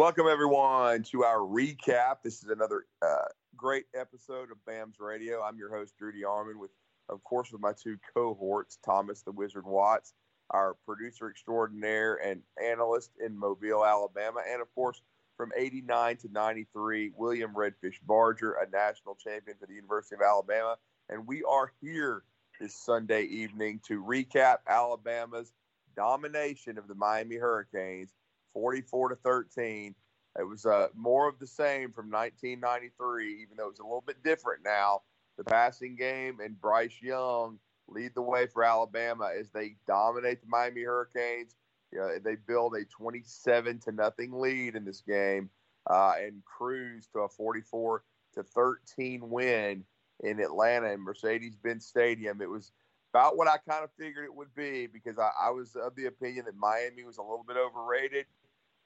[0.00, 2.22] Welcome, everyone, to our recap.
[2.24, 5.42] This is another uh, great episode of BAMS Radio.
[5.42, 6.70] I'm your host, Drew DeArmond, with,
[7.10, 10.14] of course, with my two cohorts, Thomas the Wizard Watts,
[10.52, 15.02] our producer extraordinaire and analyst in Mobile, Alabama, and, of course,
[15.36, 20.78] from 89 to 93, William Redfish Barger, a national champion for the University of Alabama.
[21.10, 22.22] And we are here
[22.58, 25.52] this Sunday evening to recap Alabama's
[25.94, 28.14] domination of the Miami Hurricanes
[28.52, 29.94] 44 to 13.
[30.38, 34.04] It was uh, more of the same from 1993, even though it was a little
[34.06, 35.02] bit different now.
[35.38, 40.48] The passing game and Bryce Young lead the way for Alabama as they dominate the
[40.48, 41.56] Miami Hurricanes.
[41.92, 45.50] You know, they build a 27 to nothing lead in this game
[45.88, 48.04] uh, and cruise to a 44
[48.34, 49.84] to 13 win
[50.22, 52.40] in Atlanta in Mercedes-Benz Stadium.
[52.40, 52.70] It was
[53.12, 56.06] about what I kind of figured it would be because I, I was of the
[56.06, 58.26] opinion that Miami was a little bit overrated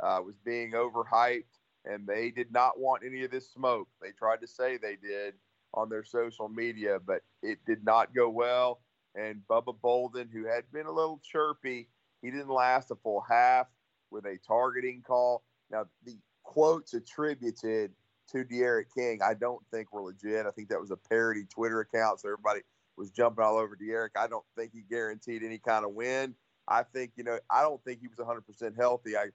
[0.00, 1.44] uh, was being overhyped,
[1.84, 3.88] and they did not want any of this smoke.
[4.00, 5.34] They tried to say they did
[5.74, 8.80] on their social media, but it did not go well.
[9.14, 11.88] And Bubba Bolden, who had been a little chirpy,
[12.22, 13.66] he didn't last a full half
[14.10, 15.44] with a targeting call.
[15.70, 17.90] Now, the quotes attributed
[18.30, 20.46] to D'Eriq King, I don't think were legit.
[20.46, 22.60] I think that was a parody Twitter account, so everybody
[22.96, 24.10] was jumping all over D'Eriq.
[24.16, 26.34] I don't think he guaranteed any kind of win.
[26.66, 29.16] I think, you know, I don't think he was 100% healthy.
[29.16, 29.26] I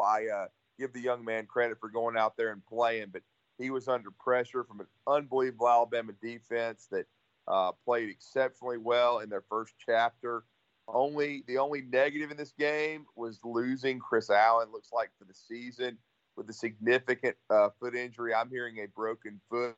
[0.00, 0.46] I uh,
[0.78, 3.22] give the young man credit for going out there and playing, but
[3.58, 7.06] he was under pressure from an unbelievable Alabama defense that
[7.48, 10.44] uh, played exceptionally well in their first chapter.
[10.88, 14.68] Only the only negative in this game was losing Chris Allen.
[14.72, 15.98] Looks like for the season
[16.36, 18.34] with a significant uh, foot injury.
[18.34, 19.76] I'm hearing a broken foot.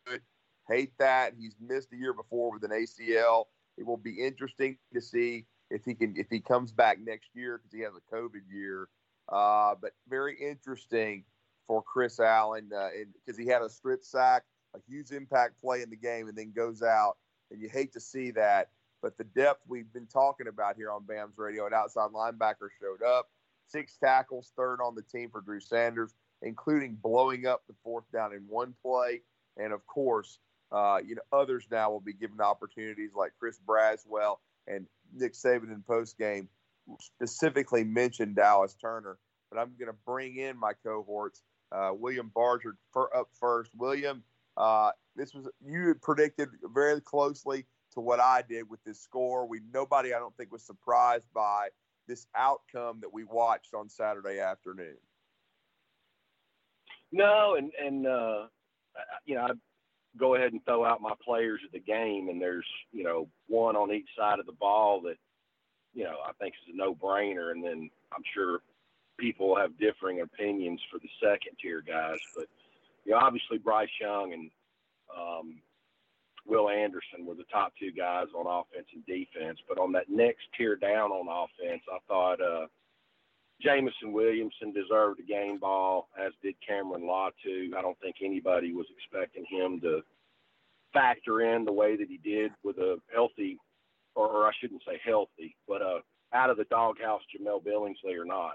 [0.68, 3.44] Hate that he's missed a year before with an ACL.
[3.78, 7.58] It will be interesting to see if he can if he comes back next year
[7.58, 8.88] because he has a COVID year
[9.30, 11.24] uh, but very interesting
[11.66, 15.90] for Chris Allen because uh, he had a strip sack, a huge impact play in
[15.90, 17.16] the game, and then goes out.
[17.50, 18.70] And you hate to see that.
[19.00, 23.02] But the depth we've been talking about here on BAMS radio, an outside linebacker showed
[23.06, 23.28] up.
[23.68, 28.32] Six tackles, third on the team for Drew Sanders, including blowing up the fourth down
[28.32, 29.20] in one play.
[29.56, 30.38] And of course,
[30.72, 35.72] uh, you know, others now will be given opportunities like Chris Braswell and Nick Saban
[35.72, 36.48] in post game
[37.00, 39.18] specifically mentioned Dallas Turner,
[39.50, 41.42] but I'm going to bring in my cohorts.
[41.70, 43.70] Uh, William Barger for, up first.
[43.76, 44.22] William,
[44.56, 49.46] uh, this was you predicted very closely to what I did with this score.
[49.46, 51.68] We nobody I don't think was surprised by
[52.06, 54.96] this outcome that we watched on Saturday afternoon.
[57.12, 58.46] No, and and uh,
[59.26, 59.50] you know I
[60.18, 63.76] go ahead and throw out my players of the game, and there's you know one
[63.76, 65.16] on each side of the ball that
[65.94, 67.50] you know, I think is a no-brainer.
[67.50, 68.60] And then I'm sure
[69.18, 72.46] people have differing opinions for the second tier guys, but
[73.04, 74.50] you know, obviously Bryce Young and
[75.16, 75.60] um,
[76.46, 79.58] Will Anderson were the top two guys on offense and defense.
[79.68, 82.66] But on that next tier down on offense, I thought uh,
[83.60, 87.74] Jameson Williamson deserved a game ball, as did Cameron Latu.
[87.76, 90.02] I don't think anybody was expecting him to
[90.92, 93.58] factor in the way that he did with a healthy
[94.14, 96.00] or, or I shouldn't say healthy, but uh,
[96.32, 98.52] out of the doghouse, Jahleel Billingsley or not.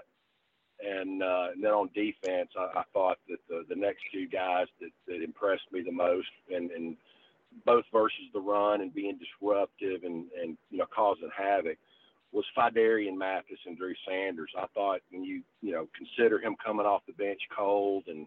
[0.84, 4.66] And, uh, and then on defense, I, I thought that the, the next two guys
[4.80, 6.96] that, that impressed me the most, and, and
[7.64, 11.78] both versus the run and being disruptive and, and you know causing havoc,
[12.32, 14.50] was Phidarian Mathis and Drew Sanders.
[14.58, 18.26] I thought when you you know consider him coming off the bench cold and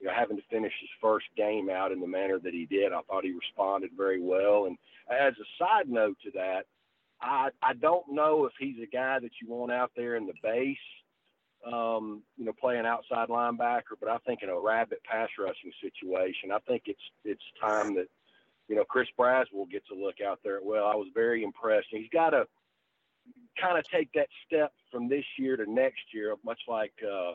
[0.00, 2.92] you know having to finish his first game out in the manner that he did,
[2.92, 4.66] I thought he responded very well.
[4.66, 4.78] And
[5.10, 6.62] as a side note to that,
[7.20, 10.34] I I don't know if he's a guy that you want out there in the
[10.42, 10.76] base,
[11.70, 13.96] um, you know, playing outside linebacker.
[14.00, 18.08] But I think in a rabbit pass rushing situation, I think it's it's time that
[18.68, 20.60] you know Chris Braswell gets a look out there.
[20.62, 21.88] Well, I was very impressed.
[21.90, 22.46] He's got to
[23.60, 27.32] kind of take that step from this year to next year, much like uh,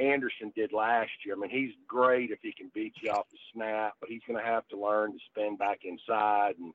[0.00, 1.34] Anderson did last year.
[1.36, 4.42] I mean, he's great if he can beat you off the snap, but he's going
[4.42, 6.72] to have to learn to spin back inside and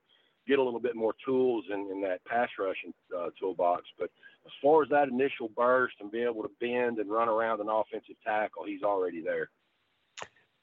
[0.50, 3.84] get a little bit more tools in, in that pass rushing uh, toolbox.
[3.98, 4.10] But
[4.46, 7.70] as far as that initial burst and be able to bend and run around an
[7.70, 9.50] offensive tackle, he's already there.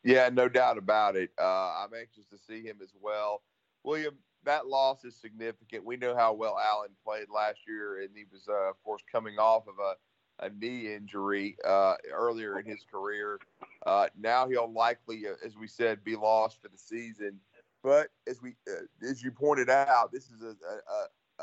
[0.02, 1.30] Yeah, no doubt about it.
[1.40, 3.42] Uh, I'm anxious to see him as well.
[3.82, 5.84] William, that loss is significant.
[5.84, 9.38] We know how well Allen played last year, and he was, uh, of course, coming
[9.38, 13.38] off of a, a knee injury uh, earlier in his career.
[13.84, 17.40] Uh, now he'll likely, uh, as we said, be lost for the season.
[17.86, 20.56] But as we, uh, as you pointed out, this is a,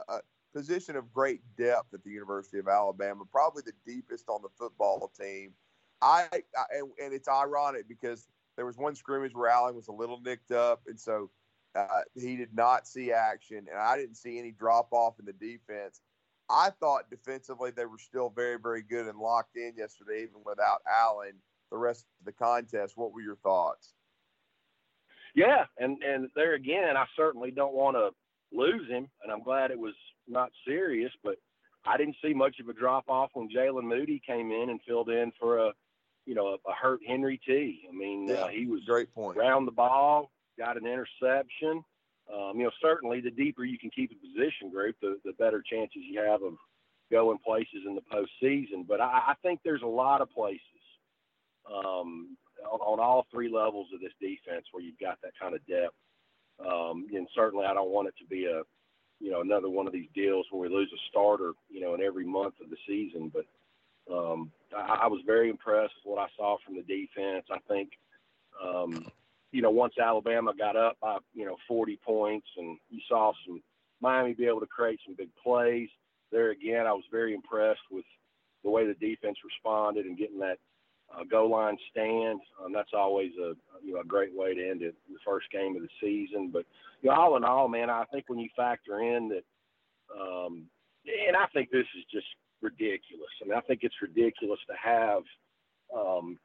[0.01, 0.19] a, a,
[0.54, 5.10] position of great depth at the University of Alabama, probably the deepest on the football
[5.18, 5.54] team.
[6.01, 6.40] I, I
[6.78, 10.51] and, and, it's ironic because there was one scrimmage where Allen was a little nicked
[10.51, 11.31] up, and so
[11.75, 15.31] uh, he did not see action, and I didn't see any drop off in the
[15.31, 16.01] defense.
[16.50, 20.81] I thought defensively they were still very, very good and locked in yesterday, even without
[20.94, 21.36] Allen.
[21.72, 23.94] The rest of the contest, what were your thoughts?
[25.35, 28.12] Yeah, and and there again, I certainly don't want to
[28.56, 29.95] lose him, and I'm glad it was
[30.27, 31.35] not serious, but
[31.85, 35.09] I didn't see much of a drop off when Jaylen Moody came in and filled
[35.09, 35.71] in for a,
[36.25, 37.81] you know, a, a hurt Henry T.
[37.89, 41.83] I mean, uh, yeah, uh, he was great point around the ball, got an interception.
[42.33, 45.62] Um, you know, certainly the deeper you can keep a position group, the, the better
[45.62, 46.53] chances you have of
[47.12, 48.88] going places in the postseason.
[48.88, 50.62] But I, I think there's a lot of places
[51.71, 52.38] um,
[52.71, 55.95] on, on all three levels of this defense where you've got that kind of depth.
[56.60, 58.62] Um, and certainly, I don't want it to be a,
[59.19, 62.01] you know, another one of these deals where we lose a starter, you know, in
[62.01, 63.31] every month of the season.
[63.33, 63.45] But
[64.13, 67.45] um, I, I was very impressed with what I saw from the defense.
[67.51, 67.89] I think,
[68.63, 69.07] um,
[69.51, 73.62] you know, once Alabama got up by, you know, 40 points, and you saw some
[74.01, 75.89] Miami be able to create some big plays.
[76.31, 78.06] There again, I was very impressed with
[78.63, 80.57] the way the defense responded and getting that
[81.18, 82.39] uh, goal line stand.
[82.63, 85.75] Um, that's always a you know a great way to end it, the first game
[85.75, 86.50] of the season.
[86.51, 86.65] But
[87.01, 89.44] you know, all in all, man, I think when you factor in that,
[90.19, 90.65] um,
[91.27, 92.27] and I think this is just
[92.62, 93.30] ridiculous.
[93.42, 95.24] I mean, I think it's ridiculous to have,
[95.95, 96.39] um,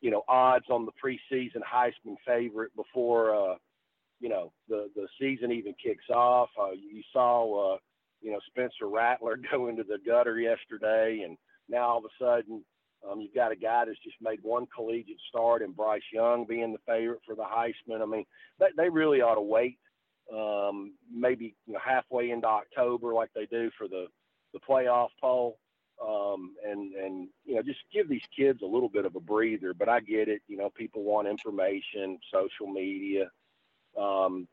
[0.00, 3.56] you know, odds on the preseason Heisman favorite before, uh,
[4.20, 6.50] you know, the the season even kicks off.
[6.60, 7.78] Uh, you saw, uh,
[8.20, 11.36] you know, Spencer Rattler go into the gutter yesterday, and
[11.68, 12.64] now all of a sudden
[13.06, 16.72] um, you've got a guy that's just made one collegiate start, and Bryce Young being
[16.72, 18.02] the favorite for the Heisman.
[18.02, 18.24] I mean,
[18.58, 19.78] they, they really ought to wait,
[20.32, 24.06] um, maybe you know, halfway into October, like they do for the
[24.52, 25.58] the playoff poll,
[26.04, 29.74] um, and and you know just give these kids a little bit of a breather.
[29.74, 30.42] But I get it.
[30.48, 33.30] You know, people want information, social media.
[33.98, 34.48] Um,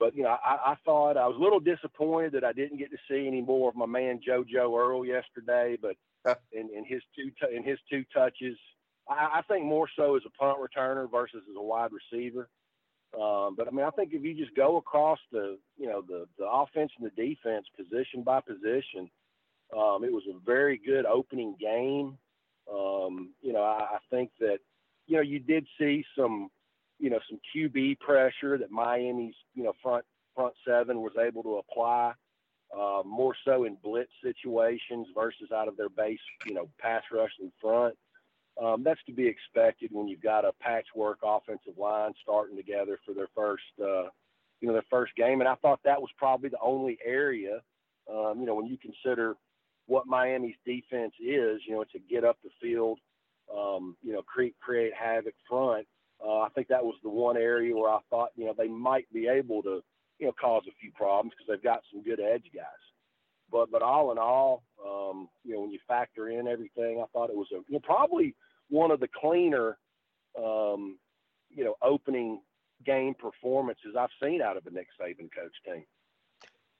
[0.00, 2.90] but you know, I, I thought I was a little disappointed that I didn't get
[2.90, 5.96] to see any more of my man JoJo Earle yesterday, but
[6.52, 8.56] in, in his two t- in his two touches.
[9.08, 12.48] I, I think more so as a punt returner versus as a wide receiver.
[13.18, 16.26] Um, but I mean, I think if you just go across the you know the
[16.38, 19.10] the offense and the defense position by position,
[19.76, 22.18] um, it was a very good opening game.
[22.72, 24.58] Um, you know, I, I think that
[25.06, 26.50] you know you did see some
[26.98, 30.04] you know some QB pressure that Miami's you know front
[30.34, 32.14] front seven was able to apply
[32.76, 37.32] uh, more so in blitz situations versus out of their base, you know, pass rush
[37.40, 37.94] in front.
[38.62, 43.12] Um, that's to be expected when you've got a patchwork offensive line starting together for
[43.12, 44.08] their first, uh,
[44.60, 45.40] you know, their first game.
[45.40, 47.60] And I thought that was probably the only area,
[48.08, 49.34] um, you know, when you consider
[49.86, 52.98] what Miami's defense is, you know, to get up the field,
[53.54, 55.86] um, you know, create create havoc front.
[56.24, 59.12] Uh, I think that was the one area where I thought, you know, they might
[59.12, 59.82] be able to
[60.18, 62.64] you know, cause a few problems because they've got some good edge guys.
[63.50, 67.30] But but all in all, um, you know, when you factor in everything, I thought
[67.30, 68.34] it was a you know, probably
[68.68, 69.78] one of the cleaner,
[70.38, 70.98] um,
[71.50, 72.40] you know, opening
[72.84, 75.84] game performances I've seen out of a Nick Saban coach team.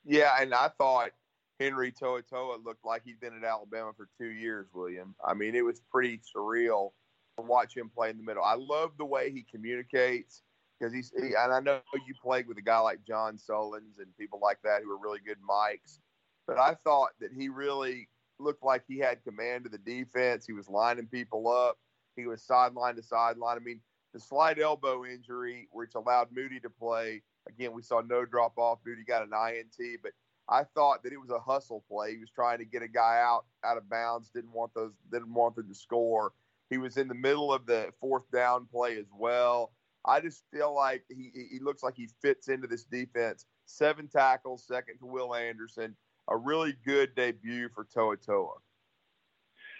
[0.04, 1.10] Yeah, and I thought
[1.58, 5.14] Henry To'oTo'o looked like he'd been at Alabama for two years, William.
[5.24, 6.90] I mean, it was pretty surreal
[7.38, 8.44] to watch him play in the middle.
[8.44, 10.42] I love the way he communicates
[10.78, 14.16] because he's he, and I know you played with a guy like John Sullins and
[14.18, 15.98] people like that who are really good mics,
[16.46, 20.46] but I thought that he really looked like he had command of the defense.
[20.46, 21.78] He was lining people up.
[22.16, 23.56] He was sideline to sideline.
[23.56, 23.80] I mean,
[24.12, 27.22] the slight elbow injury, which allowed Moody to play.
[27.48, 28.78] Again, we saw no drop off.
[28.86, 30.12] Moody got an INT, but
[30.48, 32.12] I thought that it was a hustle play.
[32.12, 34.30] He was trying to get a guy out out of bounds.
[34.34, 34.92] Didn't want those.
[35.10, 36.32] Didn't want them to score.
[36.70, 39.72] He was in the middle of the fourth down play as well.
[40.04, 43.46] I just feel like he he looks like he fits into this defense.
[43.66, 45.96] Seven tackles, second to Will Anderson.
[46.28, 48.54] A really good debut for To'oTo'o.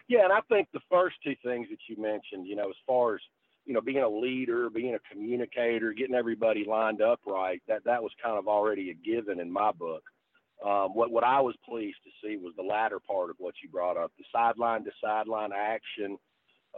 [0.08, 3.14] Yeah, and I think the first two things that you mentioned, you know, as far
[3.14, 3.20] as
[3.64, 8.02] you know, being a leader, being a communicator, getting everybody lined up right, that that
[8.02, 10.02] was kind of already a given in my book.
[10.64, 13.68] Um, what what I was pleased to see was the latter part of what you
[13.68, 16.18] brought up, the sideline to sideline action,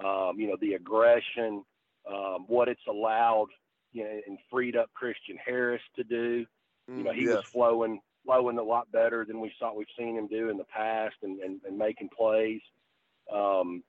[0.05, 1.65] um, you know, the aggression,
[2.11, 3.49] um, what it's allowed,
[3.93, 6.47] you know, and freed up Christian Harris to do.
[6.89, 7.37] you know, he mm, yes.
[7.37, 10.65] was flowing flowing a lot better than we saw we've seen him do in the
[10.65, 12.61] past and, and, and making plays.
[13.33, 13.85] Um,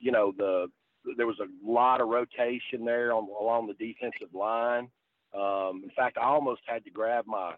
[0.00, 0.68] you know, the
[1.16, 4.88] there was a lot of rotation there on along the defensive line.
[5.34, 7.54] Um, in fact, I almost had to grab my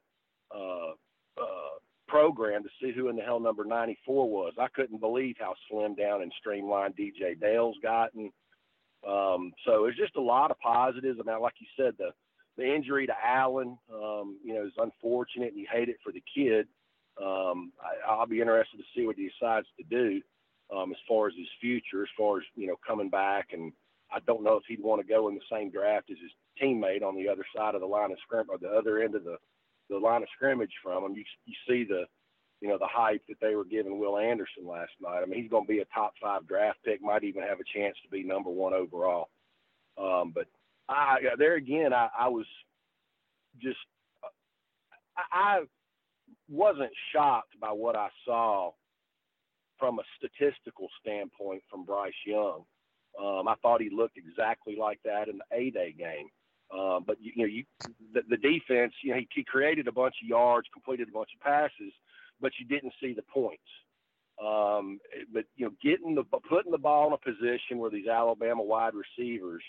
[0.55, 0.93] uh,
[1.37, 1.75] uh,
[2.07, 4.53] program to see who in the hell number 94 was.
[4.59, 8.31] I couldn't believe how slim down and streamlined DJ Dale's gotten.
[9.09, 11.19] Um, so it's just a lot of positives.
[11.21, 12.11] I mean, like you said, the
[12.57, 16.23] the injury to Allen, um, you know, is unfortunate, and you hate it for the
[16.35, 16.69] kid.
[17.21, 17.73] Um,
[18.09, 20.21] I, will be interested to see what he decides to do
[20.75, 23.49] um, as far as his future, as far as you know, coming back.
[23.53, 23.73] And
[24.13, 26.31] I don't know if he'd want to go in the same draft as his
[26.63, 29.25] teammate on the other side of the line of scrimmage, or the other end of
[29.25, 29.37] the
[29.91, 31.15] the line of scrimmage from him.
[31.15, 32.05] You you see the
[32.65, 35.21] you know the hype that they were giving Will Anderson last night.
[35.23, 37.79] I mean, he's going to be a top five draft pick, might even have a
[37.79, 39.29] chance to be number one overall.
[39.99, 40.47] Um, but
[40.89, 42.47] I there again, I, I was
[43.61, 43.77] just
[45.31, 45.65] I,
[46.49, 48.73] wasn't shocked by what I saw
[49.79, 52.65] from a statistical standpoint from Bryce Young.
[53.23, 56.29] Um, I thought he looked exactly like that in the A Day game.
[56.75, 57.65] Uh, but you, you, know, you
[58.15, 61.29] the, the, defense, you know, he, he, created a bunch of yards, completed a bunch
[61.37, 61.93] of passes,
[62.45, 63.63] but you didn't see the points.
[64.39, 65.01] Um,
[65.33, 68.93] but you know, getting the putting the ball in a position where these Alabama wide
[68.95, 69.63] receivers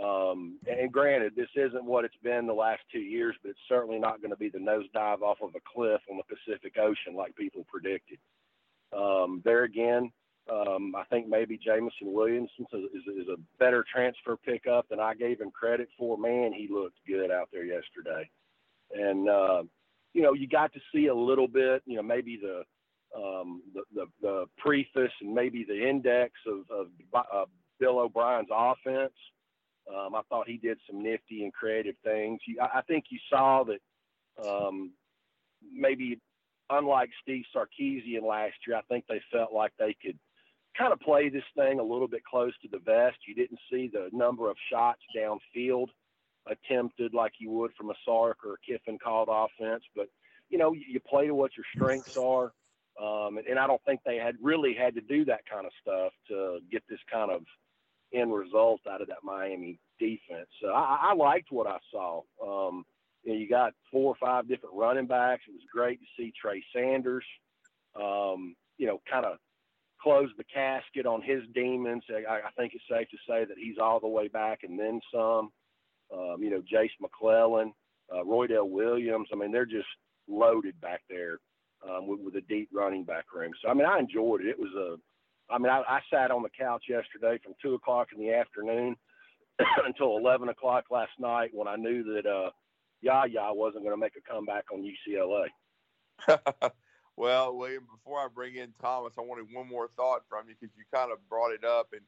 [0.00, 3.98] um, and granted, this isn't what it's been the last two years, but it's certainly
[3.98, 7.36] not going to be the nosedive off of a cliff on the Pacific Ocean like
[7.36, 8.18] people predicted.
[8.96, 10.10] Um, there again,
[10.50, 15.40] um, I think maybe Jameson Williamson is, is, a better transfer pickup than I gave
[15.40, 16.18] him credit for.
[16.18, 18.28] Man, he looked good out there yesterday.
[18.92, 19.62] And, uh,
[20.12, 22.62] you know, you got to see a little bit, you know, maybe the,
[23.18, 27.44] um, the, the, the, preface and maybe the index of, of uh,
[27.78, 29.12] Bill O'Brien's offense.
[29.88, 32.40] Um, I thought he did some nifty and creative things.
[32.60, 34.92] I, I think you saw that um,
[35.74, 36.20] maybe
[36.70, 40.18] unlike Steve Sarkisian last year, I think they felt like they could
[40.76, 43.18] kind of play this thing a little bit close to the vest.
[43.26, 45.88] You didn't see the number of shots downfield
[46.50, 50.08] attempted like you would from a Sark or a Kiffin called offense, but
[50.48, 52.52] you know you, you play to what your strengths are.
[53.02, 55.72] Um, and, and I don't think they had really had to do that kind of
[55.80, 57.42] stuff to get this kind of
[58.12, 60.48] end result out of that Miami defense.
[60.60, 62.20] So I, I liked what I saw.
[62.42, 62.84] Um,
[63.22, 65.42] you, know, you got four or five different running backs.
[65.48, 67.24] It was great to see Trey Sanders,
[67.96, 69.38] um, you know, kind of
[70.02, 72.02] close the casket on his demons.
[72.10, 75.00] I, I, think it's safe to say that he's all the way back and then
[75.14, 75.50] some.
[76.12, 77.72] Um, you know, Jace McClellan,
[78.12, 79.28] uh, Roydell Williams.
[79.32, 79.86] I mean, they're just
[80.28, 81.38] loaded back there
[81.88, 83.52] um, with, with a deep running back room.
[83.62, 84.48] So I mean, I enjoyed it.
[84.48, 84.96] It was a
[85.52, 88.96] I mean, I, I sat on the couch yesterday from two o'clock in the afternoon
[89.84, 92.50] until eleven o'clock last night when I knew that uh,
[93.02, 95.46] Yaya wasn't going to make a comeback on UCLA.
[97.16, 100.74] well, William, before I bring in Thomas, I wanted one more thought from you because
[100.76, 102.02] you kind of brought it up, and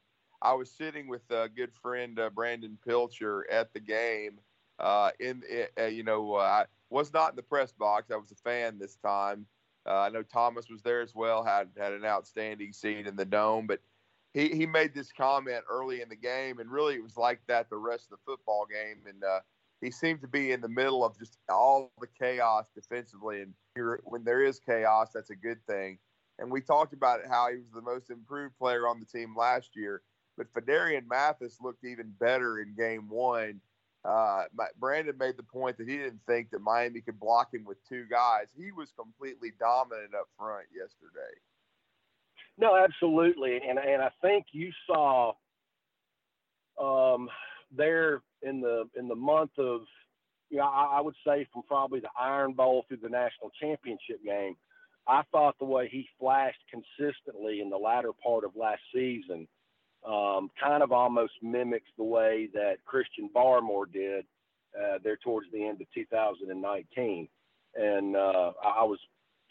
[0.45, 4.39] I was sitting with a good friend uh, Brandon Pilcher at the game.
[4.79, 5.43] Uh, in
[5.79, 8.11] uh, you know, I was not in the press box.
[8.11, 9.47] I was a fan this time,
[9.87, 13.25] uh, I know Thomas was there as well, had had an outstanding seat in the
[13.25, 13.81] dome, but
[14.33, 17.69] he, he made this comment early in the game, and really it was like that
[17.69, 19.03] the rest of the football game.
[19.07, 19.41] And uh,
[19.81, 23.43] he seemed to be in the middle of just all the chaos defensively.
[23.43, 23.55] And
[24.05, 25.99] when there is chaos, that's a good thing.
[26.39, 29.77] And we talked about how he was the most improved player on the team last
[29.77, 30.03] year.
[30.37, 33.61] But Phidarian Mathis looked even better in game one
[34.05, 34.45] uh,
[34.79, 38.05] Brandon made the point that he didn't think that Miami could block him with two
[38.11, 38.47] guys.
[38.57, 41.33] He was completely dominant up front yesterday.
[42.59, 45.33] No, absolutely, and and I think you saw
[46.81, 47.29] um,
[47.75, 49.81] there in the in the month of
[50.51, 54.23] you know I, I would say from probably the Iron Bowl through the national championship
[54.25, 54.55] game.
[55.07, 59.49] I thought the way he flashed consistently in the latter part of last season
[60.05, 64.25] um, kind of almost mimics the way that Christian Barmore did
[64.79, 67.29] uh, there towards the end of 2019.
[67.77, 68.99] And uh, I was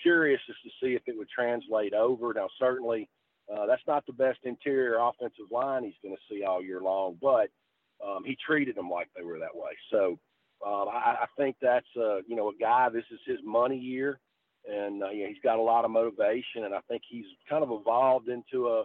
[0.02, 2.34] curious just to see if it would translate over.
[2.34, 3.10] Now, certainly,
[3.54, 7.18] uh, that's not the best interior offensive line he's going to see all year long,
[7.22, 7.50] but
[8.06, 9.72] um, he treated them like they were that way.
[9.92, 10.20] So
[10.66, 12.90] um, I, I think that's uh, you know a guy.
[12.90, 14.20] This is his money year,
[14.70, 17.64] and uh, you know, he's got a lot of motivation, and I think he's kind
[17.64, 18.84] of evolved into a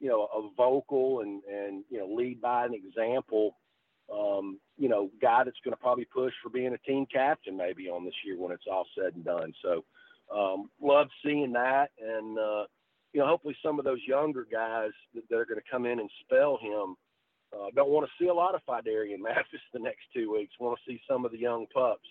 [0.00, 3.56] you know, a vocal and, and, you know, lead by an example,
[4.12, 7.88] um, you know, guy that's going to probably push for being a team captain maybe
[7.88, 9.52] on this year when it's all said and done.
[9.62, 9.84] So,
[10.34, 11.90] um, love seeing that.
[12.00, 12.64] And, uh,
[13.12, 16.00] you know, hopefully some of those younger guys that, that are going to come in
[16.00, 16.96] and spell him
[17.52, 20.54] uh, don't want to see a lot of Phidarian Mathis the next two weeks.
[20.58, 22.08] Want to see some of the young pups,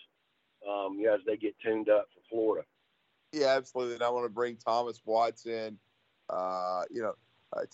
[0.68, 2.66] um, you know, as they get tuned up for Florida.
[3.32, 3.96] Yeah, absolutely.
[3.96, 5.78] And I want to bring Thomas Watson.
[6.30, 7.14] Uh, you know,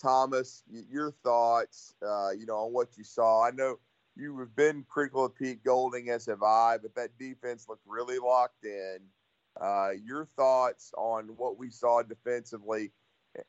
[0.00, 3.44] Thomas, your thoughts, uh, you know, on what you saw.
[3.44, 3.78] I know
[4.16, 8.18] you have been critical of Pete Golding, as have I, but that defense looked really
[8.18, 8.98] locked in.
[9.60, 12.90] Uh, your thoughts on what we saw defensively,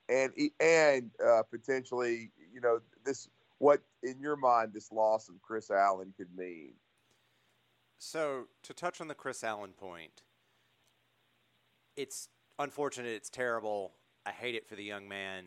[0.09, 5.71] and and uh, potentially, you know, this what in your mind this loss of Chris
[5.71, 6.73] Allen could mean.
[7.97, 10.23] So to touch on the Chris Allen point,
[11.95, 12.27] it's
[12.59, 13.13] unfortunate.
[13.13, 13.93] It's terrible.
[14.25, 15.45] I hate it for the young man.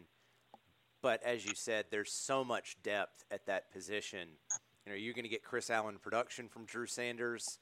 [1.03, 4.29] But as you said, there's so much depth at that position.
[4.85, 7.59] You know, you're going to get Chris Allen production from Drew Sanders.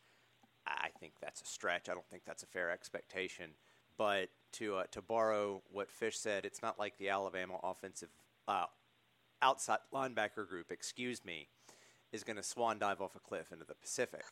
[0.66, 1.88] I think that's a stretch.
[1.88, 3.50] I don't think that's a fair expectation.
[3.96, 8.08] But to uh, to borrow what Fish said, it's not like the Alabama offensive
[8.48, 8.66] uh,
[9.42, 11.48] outside linebacker group, excuse me,
[12.12, 14.24] is going to swan dive off a cliff into the Pacific.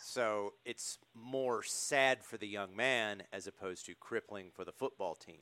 [0.00, 5.14] So it's more sad for the young man as opposed to crippling for the football
[5.14, 5.40] team.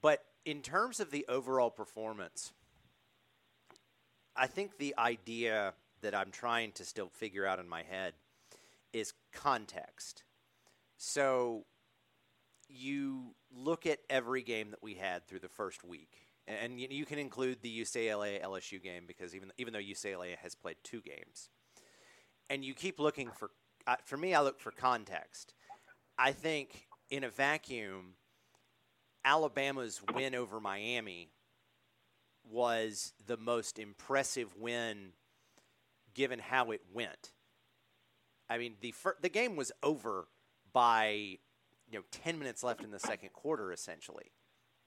[0.00, 2.52] But in terms of the overall performance,
[4.36, 8.14] I think the idea that I'm trying to still figure out in my head
[8.92, 10.22] is context.
[10.96, 11.64] So
[12.68, 17.18] you look at every game that we had through the first week, and you can
[17.18, 21.50] include the UCLA LSU game because even even though UCLA has played two games,
[22.48, 23.50] and you keep looking for
[23.88, 25.54] uh, for me, I look for context.
[26.18, 28.14] I think in a vacuum,
[29.26, 31.32] Alabama's win over Miami
[32.48, 35.10] was the most impressive win
[36.14, 37.32] given how it went.
[38.48, 40.28] I mean, the fir- the game was over
[40.72, 41.38] by
[41.90, 44.30] you know 10 minutes left in the second quarter essentially.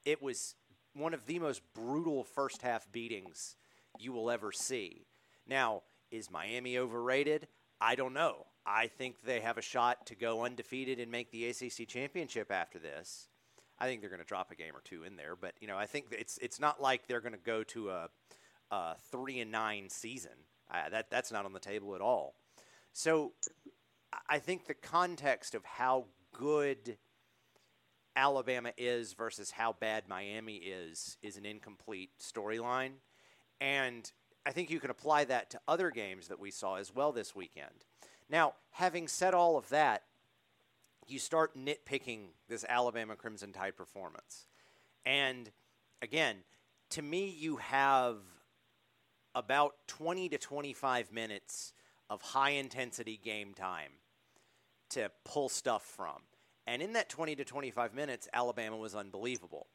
[0.05, 0.55] It was
[0.93, 3.57] one of the most brutal first half beatings
[3.99, 5.05] you will ever see.
[5.45, 7.49] Now, is Miami overrated?
[7.81, 8.47] I don't know.
[8.65, 12.79] I think they have a shot to go undefeated and make the ACC championship after
[12.79, 13.27] this.
[13.79, 15.77] I think they're going to drop a game or two in there, but you know,
[15.77, 18.09] I think it's it's not like they're going to go to a,
[18.71, 20.31] a three and nine season.
[20.71, 22.35] Uh, that that's not on the table at all.
[22.93, 23.33] So,
[24.27, 26.97] I think the context of how good
[28.15, 32.93] Alabama is versus how bad Miami is is an incomplete storyline,
[33.61, 34.11] and
[34.45, 37.35] I think you can apply that to other games that we saw as well this
[37.35, 37.85] weekend.
[38.29, 40.03] Now, having said all of that,
[41.09, 44.47] you start nitpicking this Alabama Crimson Tide performance.
[45.05, 45.51] And
[46.01, 46.37] again,
[46.91, 48.17] to me, you have
[49.35, 51.73] about 20 to 25 minutes
[52.09, 53.91] of high intensity game time
[54.89, 56.21] to pull stuff from.
[56.65, 59.67] And in that 20 to 25 minutes, Alabama was unbelievable.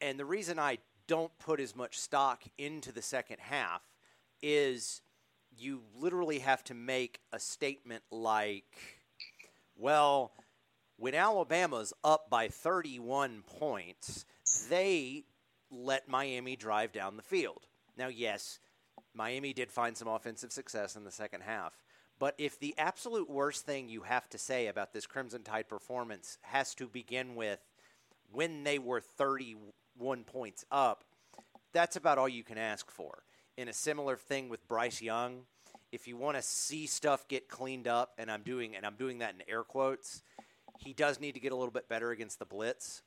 [0.00, 3.82] And the reason I don't put as much stock into the second half
[4.42, 5.02] is
[5.56, 8.97] you literally have to make a statement like,
[9.78, 10.32] well,
[10.96, 14.26] when Alabama's up by 31 points,
[14.68, 15.24] they
[15.70, 17.66] let Miami drive down the field.
[17.96, 18.58] Now, yes,
[19.14, 21.72] Miami did find some offensive success in the second half.
[22.18, 26.38] But if the absolute worst thing you have to say about this Crimson Tide performance
[26.42, 27.60] has to begin with
[28.32, 31.04] when they were 31 points up,
[31.72, 33.22] that's about all you can ask for.
[33.56, 35.42] In a similar thing with Bryce Young,
[35.92, 39.18] if you want to see stuff get cleaned up, and I'm doing and I'm doing
[39.18, 40.22] that in air quotes,
[40.78, 43.02] he does need to get a little bit better against the blitz,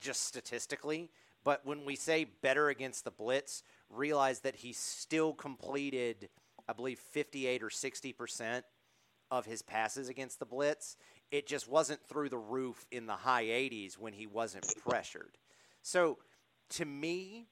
[0.00, 1.10] just statistically.
[1.42, 6.28] But when we say better against the blitz, realize that he still completed,
[6.68, 8.64] I believe, 58 or 60 percent
[9.30, 10.96] of his passes against the blitz.
[11.30, 15.38] It just wasn't through the roof in the high 80s when he wasn't pressured.
[15.82, 16.18] So,
[16.70, 17.46] to me,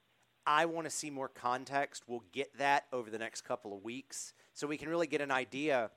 [0.49, 2.05] I want to see more context.
[2.07, 5.29] We'll get that over the next couple of weeks so we can really get an
[5.29, 5.91] idea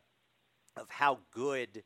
[0.77, 1.85] of how good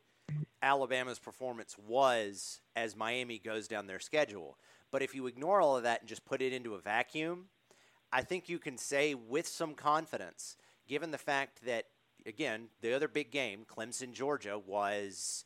[0.61, 4.57] Alabama's performance was as Miami goes down their schedule.
[4.91, 7.45] But if you ignore all of that and just put it into a vacuum,
[8.11, 10.57] I think you can say with some confidence,
[10.89, 11.85] given the fact that,
[12.25, 15.45] again, the other big game, Clemson, Georgia, was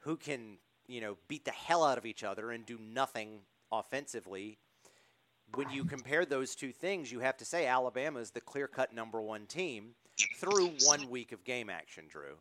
[0.00, 3.38] who can, you know, beat the hell out of each other and do nothing
[3.72, 4.58] offensively
[5.54, 8.92] when you compare those two things, you have to say Alabama is the clear cut
[8.92, 9.94] number one team
[10.36, 12.36] through one week of game action, Drew.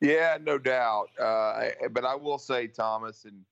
[0.00, 1.08] Yeah, no doubt.
[1.18, 3.44] Uh, but I will say, Thomas, and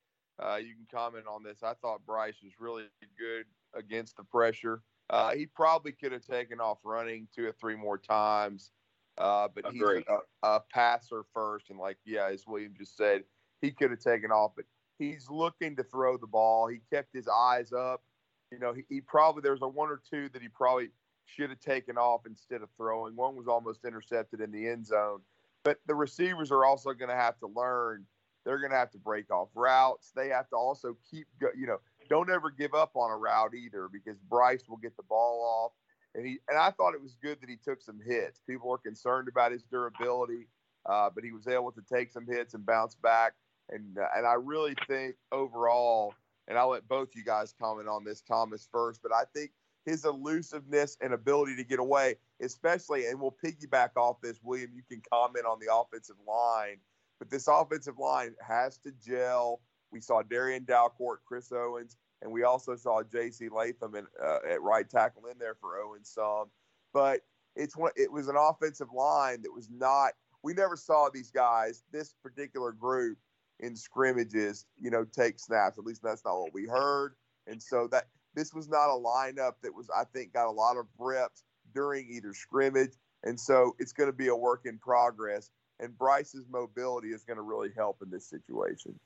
[0.42, 1.62] uh, you can comment on this.
[1.62, 2.84] I thought Bryce was really
[3.18, 4.82] good against the pressure.
[5.10, 8.70] Uh, he probably could have taken off running two or three more times,
[9.16, 11.70] uh, but he's a, a, passer first.
[11.70, 13.24] And, like, yeah, as William just said,
[13.62, 14.66] he could have taken off, but
[14.98, 16.68] he's looking to throw the ball.
[16.68, 18.02] He kept his eyes up.
[18.50, 20.88] You know, he, he probably there's a one or two that he probably
[21.26, 23.14] should have taken off instead of throwing.
[23.14, 25.20] One was almost intercepted in the end zone.
[25.64, 28.06] But the receivers are also going to have to learn.
[28.44, 30.12] They're going to have to break off routes.
[30.16, 33.54] They have to also keep, go, you know, don't ever give up on a route
[33.54, 35.72] either because Bryce will get the ball off.
[36.14, 38.40] And he and I thought it was good that he took some hits.
[38.46, 40.48] People were concerned about his durability,
[40.86, 43.34] uh, but he was able to take some hits and bounce back.
[43.68, 46.14] And uh, and I really think overall
[46.48, 49.52] and I'll let both you guys comment on this, Thomas first, but I think
[49.84, 54.70] his elusiveness and ability to get away, especially, and we'll piggyback off this, William.
[54.74, 56.78] You can comment on the offensive line,
[57.18, 59.60] but this offensive line has to gel.
[59.90, 63.48] We saw Darrian Dalcourt, Chris Owens, and we also saw J.C.
[63.48, 66.50] Latham in, uh, at right tackle in there for Owens some.
[66.92, 67.20] But
[67.56, 70.12] it's it was an offensive line that was not.
[70.42, 73.18] We never saw these guys, this particular group,
[73.60, 75.78] in scrimmages, you know, take snaps.
[75.78, 77.14] At least that's not what we heard.
[77.46, 80.76] And so that this was not a lineup that was, I think, got a lot
[80.76, 81.42] of reps
[81.74, 82.92] during either scrimmage.
[83.24, 85.50] And so it's going to be a work in progress.
[85.80, 88.98] And Bryce's mobility is going to really help in this situation.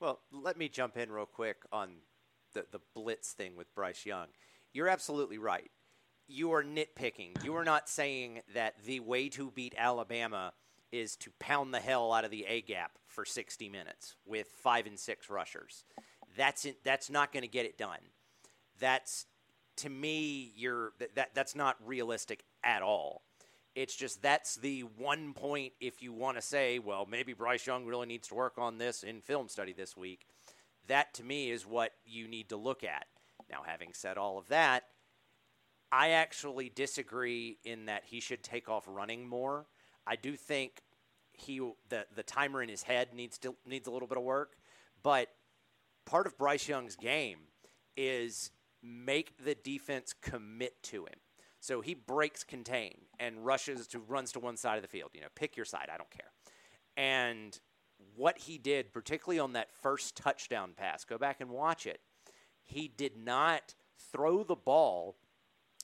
[0.00, 1.90] Well, let me jump in real quick on
[2.54, 4.28] the, the blitz thing with Bryce Young.
[4.72, 5.70] You're absolutely right.
[6.28, 7.42] You are nitpicking.
[7.42, 10.52] You are not saying that the way to beat Alabama
[10.92, 14.86] is to pound the hell out of the A gap for 60 minutes with five
[14.86, 15.84] and six rushers.
[16.36, 17.98] That's it, that's not going to get it done
[18.78, 19.26] that's
[19.76, 23.22] to me you're that that's not realistic at all.
[23.74, 27.86] It's just that's the one point if you want to say, well, maybe Bryce Young
[27.86, 30.26] really needs to work on this in film study this week.
[30.88, 33.06] That to me is what you need to look at.
[33.50, 34.84] Now, having said all of that,
[35.92, 39.66] I actually disagree in that he should take off running more.
[40.08, 40.82] I do think
[41.32, 44.56] he the the timer in his head needs to needs a little bit of work,
[45.02, 45.28] but
[46.06, 47.38] part of Bryce Young's game
[47.96, 48.50] is
[48.82, 51.18] make the defense commit to him.
[51.60, 55.10] So he breaks contain and rushes to runs to one side of the field.
[55.12, 55.88] You know, pick your side.
[55.92, 56.30] I don't care.
[56.96, 57.58] And
[58.16, 62.00] what he did, particularly on that first touchdown pass, go back and watch it.
[62.62, 63.74] He did not
[64.12, 65.16] throw the ball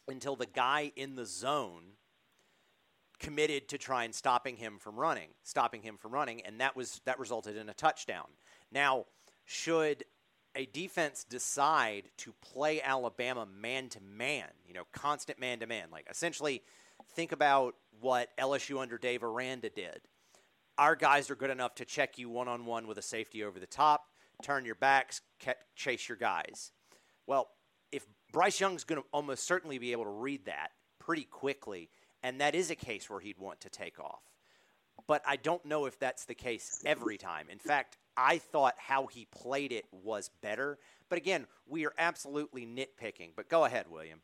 [0.06, 1.94] until the guy in the zone
[3.24, 7.00] committed to try and stopping him from running, stopping him from running, and that was
[7.06, 8.26] that resulted in a touchdown.
[8.70, 9.06] Now,
[9.46, 10.04] should
[10.54, 15.88] a defense decide to play Alabama man to man, you know, constant man to man,
[15.90, 16.62] like essentially
[17.14, 20.02] think about what LSU under Dave Aranda did.
[20.76, 23.58] Our guys are good enough to check you one on one with a safety over
[23.58, 24.04] the top,
[24.42, 25.22] turn your backs,
[25.74, 26.72] chase your guys.
[27.26, 27.48] Well,
[27.90, 31.90] if Bryce Young's going to almost certainly be able to read that pretty quickly,
[32.24, 34.22] and that is a case where he'd want to take off.
[35.06, 37.48] But I don't know if that's the case every time.
[37.50, 40.78] In fact, I thought how he played it was better.
[41.10, 43.32] But again, we are absolutely nitpicking.
[43.36, 44.20] But go ahead, William.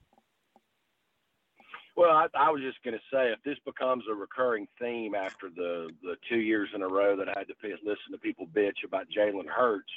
[1.96, 5.50] Well, I, I was just going to say, if this becomes a recurring theme after
[5.54, 8.84] the the two years in a row that I had to listen to people bitch
[8.86, 9.92] about Jalen Hurts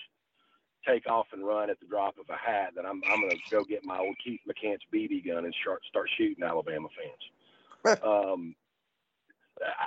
[0.86, 3.38] take off and run at the drop of a hat, then I'm I'm going to
[3.50, 7.24] go get my old Keith McCants BB gun and start start shooting Alabama fans.
[8.04, 8.56] um,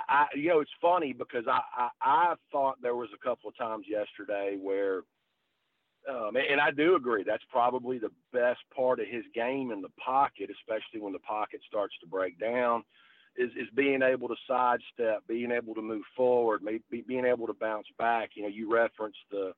[0.07, 3.57] I, you know, it's funny because I, I, I thought there was a couple of
[3.57, 5.01] times yesterday where,
[6.09, 9.91] um, and I do agree that's probably the best part of his game in the
[10.03, 12.83] pocket, especially when the pocket starts to break down,
[13.37, 17.53] is is being able to sidestep, being able to move forward, maybe being able to
[17.53, 18.31] bounce back.
[18.35, 19.51] You know, you referenced the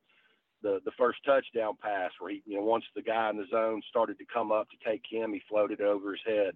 [0.63, 3.81] the the first touchdown pass where he, you know, once the guy in the zone
[3.87, 6.53] started to come up to take him, he floated over his head.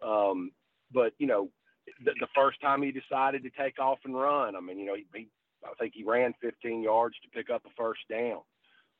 [0.00, 0.52] Um,
[0.92, 1.48] but you know,
[2.04, 4.56] the, the first time he decided to take off and run.
[4.56, 5.28] I mean, you know, he, he
[5.64, 8.40] I think he ran 15 yards to pick up a first down.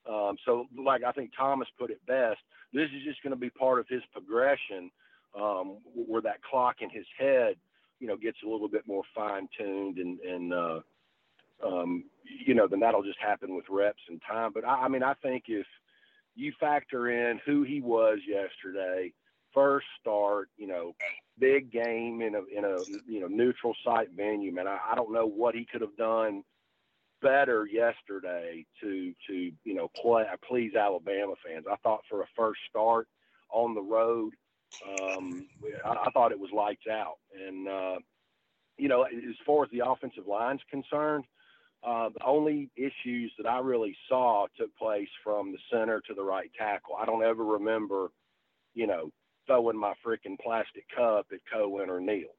[0.09, 2.41] Um, so, like I think Thomas put it best,
[2.73, 4.91] this is just going to be part of his progression,
[5.39, 7.57] um, where that clock in his head,
[8.01, 10.81] you know, gets a little bit more fine tuned, and and uh,
[11.65, 12.05] um,
[12.47, 14.51] you know, then that'll just happen with reps and time.
[14.53, 15.67] But I, I mean, I think if
[16.35, 19.13] you factor in who he was yesterday,
[19.55, 20.95] first start, you know,
[21.39, 24.69] big game in a in a you know neutral site venue, man.
[24.69, 26.43] I, I don't know what he could have done
[27.23, 31.65] better yesterday to to you know play please Alabama fans.
[31.71, 33.09] I thought for a first start
[33.51, 34.33] on the road,
[35.01, 35.47] um,
[35.85, 37.17] I, I thought it was lights out.
[37.47, 37.97] And uh,
[38.77, 41.25] you know, as far as the offensive line's concerned,
[41.87, 46.23] uh, the only issues that I really saw took place from the center to the
[46.23, 46.97] right tackle.
[46.99, 48.09] I don't ever remember,
[48.75, 49.11] you know,
[49.47, 52.35] throwing my freaking plastic cup at Cohen or Neal.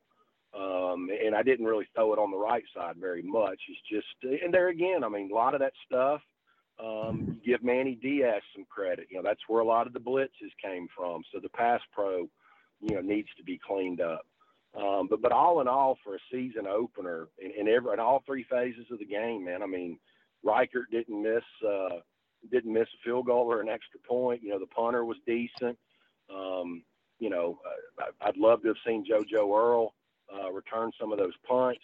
[0.55, 3.59] Um, and I didn't really throw it on the right side very much.
[3.67, 6.21] It's just, and there again, I mean, a lot of that stuff,
[6.83, 9.07] um, give Manny Diaz some credit.
[9.09, 11.23] You know, that's where a lot of the blitzes came from.
[11.33, 12.29] So the pass pro,
[12.81, 14.25] you know, needs to be cleaned up.
[14.77, 18.23] Um, but but all in all, for a season opener in, in every in all
[18.25, 19.97] three phases of the game, man, I mean,
[20.45, 21.99] Reichard didn't miss uh,
[22.51, 24.43] didn't miss a field goal or an extra point.
[24.43, 25.77] You know, the punter was decent.
[26.29, 26.83] Um,
[27.19, 27.59] you know,
[27.99, 29.93] uh, I'd love to have seen JoJo Earle
[30.33, 31.83] uh, return some of those punts,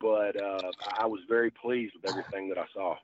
[0.00, 2.96] but uh, I was very pleased with everything that I saw.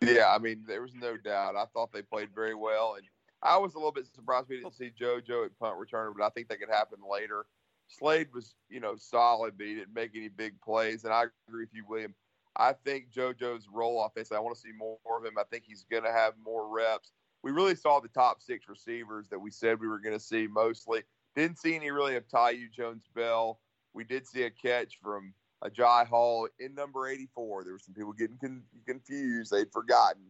[0.00, 1.56] Yeah, I mean, there was no doubt.
[1.56, 3.06] I thought they played very well, and
[3.42, 6.30] I was a little bit surprised we didn't see JoJo at punt returner, but I
[6.30, 7.46] think that could happen later.
[7.88, 11.04] Slade was, you know, solid, but he didn't make any big plays.
[11.04, 12.14] And I agree with you, William.
[12.56, 15.38] I think JoJo's role offensively, I want to see more of him.
[15.38, 17.12] I think he's going to have more reps.
[17.42, 20.46] We really saw the top six receivers that we said we were going to see
[20.46, 21.02] mostly.
[21.34, 23.60] Didn't see any really of Thaiu Jones Bell.
[23.94, 27.64] We did see a catch from Agiye Hall in number 84.
[27.64, 29.50] There were some people getting con- confused.
[29.50, 30.22] They'd forgotten.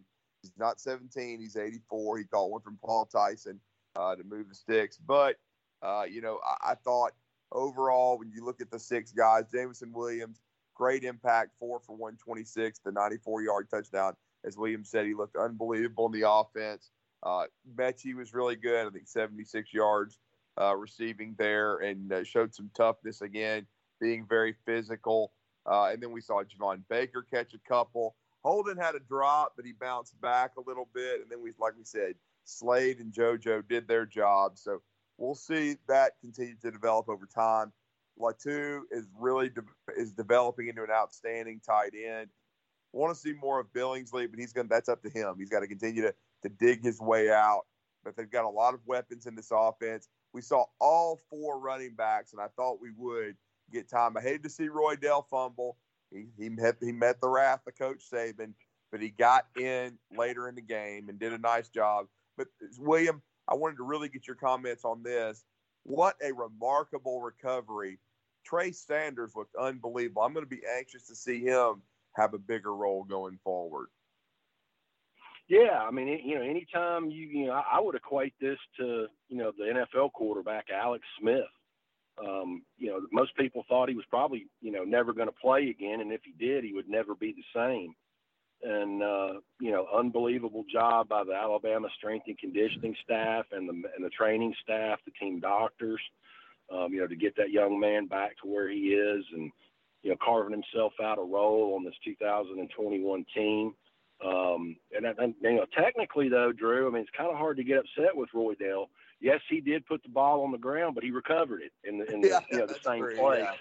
[0.43, 1.41] He's not 17.
[1.41, 2.19] He's 84.
[2.19, 3.61] He caught one from Paul Tyson
[3.97, 4.97] uh, to move the sticks.
[4.97, 5.37] But,
[5.83, 7.13] uh, you know, I-, I thought
[7.53, 10.41] overall, when you look at the six guys, Jameson Williams,
[10.75, 14.15] great impact, four for 126, the 94 yard touchdown.
[14.45, 16.91] As Williams said, he looked unbelievable in the offense.
[17.23, 17.45] Uh,
[17.77, 18.87] Metchie was really good.
[18.87, 20.19] I think 76 yards
[20.61, 23.67] uh, receiving there and uh, showed some toughness again,
[24.01, 25.33] being very physical.
[25.65, 28.17] Uh, and then we saw Javon Baker catch a couple.
[28.45, 31.21] Holden had a drop, but he bounced back a little bit.
[31.21, 34.59] And then we, like we said, Slade and JoJo did their job.
[34.59, 34.83] So
[35.17, 37.73] we'll see that continue to develop over time.
[38.19, 39.63] Latu is really de-
[39.97, 42.29] is developing into an outstanding tight end.
[42.93, 44.69] Want to see more of Billingsley, but he's going.
[44.69, 45.37] To That's up to him.
[45.39, 47.63] He's got to continue to to dig his way out.
[48.05, 50.09] But they've got a lot of weapons in this offense.
[50.33, 53.37] We saw all four running backs, and I thought we would
[53.71, 54.17] get time.
[54.17, 55.77] I hated to see Roydell fumble.
[56.11, 58.55] He, he, met, he met the wrath of Coach Saban,
[58.91, 62.07] but he got in later in the game and did a nice job.
[62.37, 65.45] But William, I wanted to really get your comments on this.
[65.85, 67.99] What a remarkable recovery.
[68.45, 70.23] Trey Sanders looked unbelievable.
[70.23, 71.83] I'm going to be anxious to see him
[72.15, 73.89] have a bigger role going forward.
[75.53, 79.37] Yeah, I mean, you know, anytime you, you know, I would equate this to, you
[79.37, 81.45] know, the NFL quarterback Alex Smith.
[82.19, 85.69] Um, you know, most people thought he was probably, you know, never going to play
[85.69, 87.93] again, and if he did, he would never be the same.
[88.63, 93.75] And uh, you know, unbelievable job by the Alabama strength and conditioning staff and the
[93.95, 96.01] and the training staff, the team doctors.
[96.73, 99.53] Um, you know, to get that young man back to where he is, and
[100.03, 103.75] you know, carving himself out a role on this 2021 team.
[104.25, 107.65] Um, and, and you know, technically though, Drew, I mean, it's kind of hard to
[107.65, 108.87] get upset with Roydell.
[109.21, 112.13] Yes, he did put the ball on the ground, but he recovered it in the,
[112.13, 113.39] in the yeah, you know the same true, play.
[113.39, 113.53] Yeah.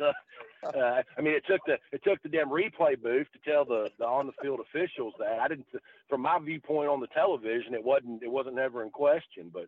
[0.64, 3.66] So, uh, I mean, it took the it took the damn replay booth to tell
[3.66, 5.68] the, the on the field officials that I didn't.
[6.10, 9.52] From my viewpoint on the television, it wasn't it wasn't ever in question.
[9.54, 9.68] But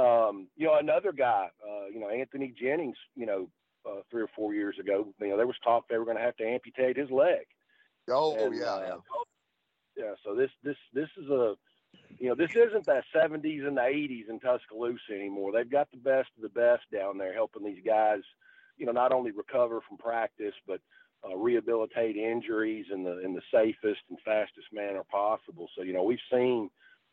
[0.00, 3.48] um, you know, another guy, uh, you know, Anthony Jennings, you know,
[3.86, 6.22] uh, three or four years ago, you know, there was talk they were going to
[6.22, 7.46] have to amputate his leg.
[8.10, 8.98] Oh and, yeah, uh,
[9.98, 10.14] yeah.
[10.24, 11.54] So this this this is a
[12.18, 15.52] you know this isn't that 70s and the 80s in Tuscaloosa anymore.
[15.52, 18.20] They've got the best of the best down there helping these guys,
[18.76, 20.80] you know, not only recover from practice but
[21.28, 25.68] uh, rehabilitate injuries in the in the safest and fastest manner possible.
[25.76, 26.70] So you know we've seen.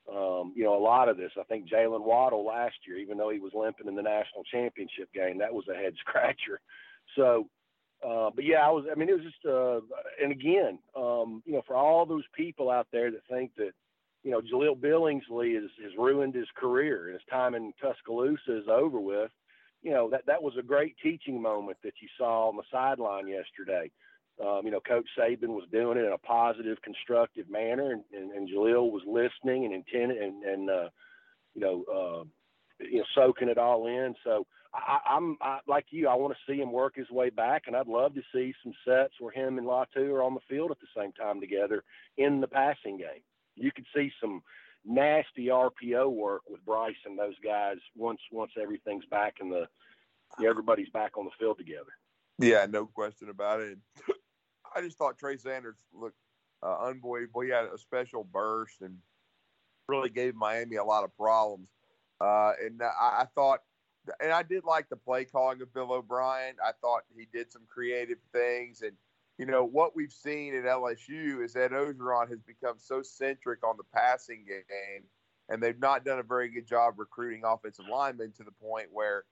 [0.07, 1.31] Um, you know, a lot of this.
[1.35, 5.11] I think Jaylen Waddle last year, even though he was limping in the national championship
[5.15, 6.61] game, that was a head scratcher.
[7.15, 7.49] So,
[8.03, 8.85] uh, but yeah, I was.
[8.91, 9.45] I mean, it was just.
[9.45, 9.81] Uh,
[10.21, 13.71] and again, um, you know, for all those people out there that think that,
[14.23, 18.67] you know, Jahleel Billingsley has, has ruined his career and his time in Tuscaloosa is
[18.69, 19.31] over with.
[19.81, 23.27] You know, that that was a great teaching moment that you saw on the sideline
[23.27, 23.91] yesterday.
[24.43, 28.31] Um, you know, Coach Saban was doing it in a positive, constructive manner, and, and,
[28.31, 30.89] and Jahleel was listening and intended and, and uh,
[31.53, 32.23] you know, uh,
[32.83, 34.13] you know, soaking it all in.
[34.23, 36.07] So I, am like you.
[36.07, 38.73] I want to see him work his way back, and I'd love to see some
[38.85, 41.83] sets where him and Latu are on the field at the same time together
[42.17, 43.23] in the passing game.
[43.55, 44.41] You could see some
[44.85, 49.67] nasty RPO work with Bryce and those guys once once everything's back in the
[50.45, 51.91] everybody's back on the field together.
[52.37, 53.77] Yeah, no question about it.
[54.75, 56.17] I just thought Trey Sanders looked
[56.61, 57.41] uh, unbelievable.
[57.41, 58.97] He had a special burst and
[59.87, 61.69] really gave Miami a lot of problems.
[62.19, 63.59] Uh, and I, I thought
[64.19, 66.55] and I did like the play calling of Bill O'Brien.
[66.63, 68.81] I thought he did some creative things.
[68.81, 68.93] And,
[69.37, 73.77] you know, what we've seen at LSU is that Orgeron has become so centric on
[73.77, 75.03] the passing game,
[75.49, 79.25] and they've not done a very good job recruiting offensive linemen to the point where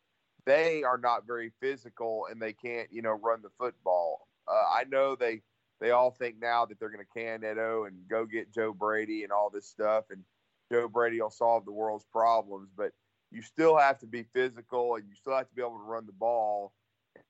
[0.45, 4.27] they are not very physical and they can't, you know, run the football.
[4.47, 5.41] Uh, I know they
[5.79, 9.23] they all think now that they're going to can Edo and go get Joe Brady
[9.23, 10.23] and all this stuff, and
[10.71, 12.91] Joe Brady will solve the world's problems, but–
[13.34, 16.06] you still have to be physical and you still have to be able to run
[16.06, 16.74] the ball.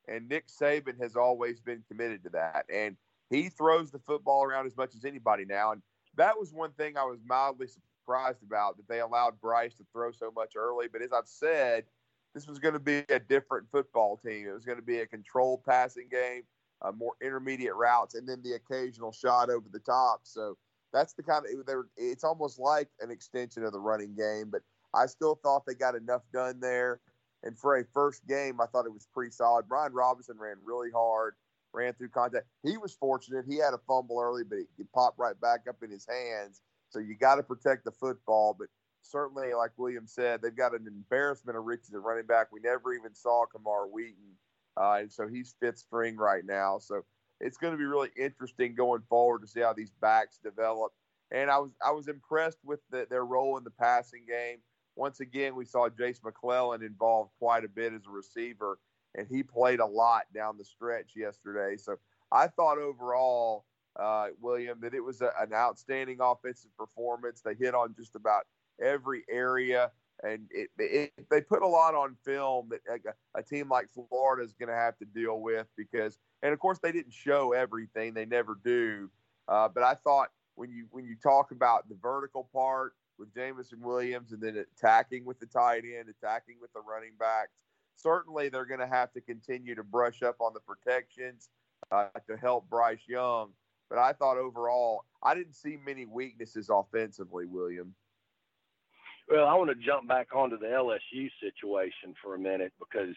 [0.08, 2.66] And Nick Saban has always been committed to that.
[2.74, 2.98] And
[3.30, 5.72] he throws the football around as much as anybody now.
[5.72, 5.82] And
[6.16, 10.12] that was one thing I was mildly surprised about that they allowed Bryce to throw
[10.12, 10.88] so much early.
[10.92, 11.86] But as I've said,
[12.34, 14.48] this was going to be a different football team.
[14.48, 16.44] It was going to be a controlled passing game,
[16.82, 20.22] uh, more intermediate routes, and then the occasional shot over the top.
[20.24, 20.58] So
[20.92, 24.50] that's the kind of it's almost like an extension of the running game.
[24.52, 27.00] But I still thought they got enough done there.
[27.44, 29.68] And for a first game, I thought it was pretty solid.
[29.68, 31.36] Brian Robinson ran really hard,
[31.74, 32.46] ran through contact.
[32.64, 33.46] He was fortunate.
[33.48, 36.62] He had a fumble early, but it popped right back up in his hands.
[36.90, 38.56] So you got to protect the football.
[38.58, 38.70] But
[39.02, 42.48] certainly, like William said, they've got an embarrassment of riches at running back.
[42.52, 44.38] We never even saw Camar Wheaton.
[44.78, 46.80] Uh, and so he's fifth string right now.
[46.80, 47.04] So
[47.40, 50.94] it's going to be really interesting going forward to see how these backs develop.
[51.32, 54.60] And I was I was impressed with the, their role in the passing game.
[54.96, 58.78] Once again, we saw Jase McClellan involved quite a bit as a receiver,
[59.16, 61.78] and he played a lot down the stretch yesterday.
[61.78, 61.96] So
[62.32, 63.66] I thought overall,
[64.00, 67.42] uh, William, that it was a, an outstanding offensive performance.
[67.42, 68.44] They hit on just about
[68.82, 69.92] every area,
[70.24, 74.44] and it, it, they put a lot on film that a, a team like Florida
[74.44, 78.14] is going to have to deal with because, and of course, they didn't show everything.
[78.14, 79.10] They never do.
[79.48, 83.80] Uh, but I thought when you when you talk about the vertical part with Jameson
[83.82, 87.64] Williams and then attacking with the tight end, attacking with the running backs.
[87.96, 91.50] Certainly, they're going to have to continue to brush up on the protections
[91.92, 93.52] uh, to help Bryce Young.
[93.90, 97.94] But I thought overall, I didn't see many weaknesses offensively, William.
[99.30, 103.16] Well, I want to jump back onto the LSU situation for a minute because,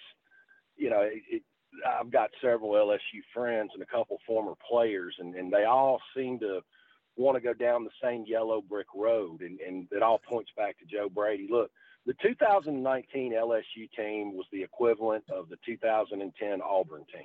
[0.77, 1.43] you know, it, it,
[1.85, 6.39] I've got several LSU friends and a couple former players, and, and they all seem
[6.41, 6.61] to–
[7.17, 9.41] want to go down the same yellow brick road.
[9.41, 11.49] And, and it all points back to Joe Brady.
[11.51, 11.71] Look,
[12.05, 17.25] the 2019 LSU team was the equivalent of the 2010 Auburn team.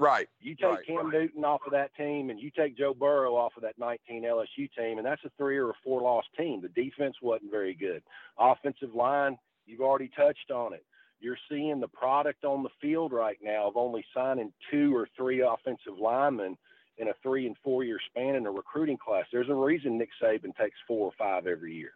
[0.00, 0.28] Right.
[0.40, 1.12] You take right, Cam right.
[1.12, 4.68] Newton off of that team and you take Joe Burrow off of that 19 LSU
[4.76, 6.60] team, and that's a three or a four loss team.
[6.60, 8.02] The defense wasn't very good.
[8.38, 10.84] Offensive line, you've already touched on it.
[11.20, 15.42] You're seeing the product on the field right now of only signing two or three
[15.42, 16.56] offensive linemen–
[16.98, 19.24] in a three and four year span in a recruiting class.
[19.32, 21.92] There's a reason Nick Saban takes four or five every year.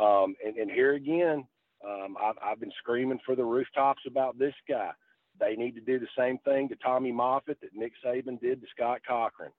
[0.00, 1.44] Um, and, and, here again,
[1.84, 4.92] um, I've, I've, been screaming for the rooftops about this guy.
[5.38, 8.66] They need to do the same thing to Tommy Moffitt that Nick Saban did to
[8.74, 9.50] Scott Cochran.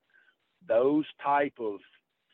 [0.67, 1.79] Those type of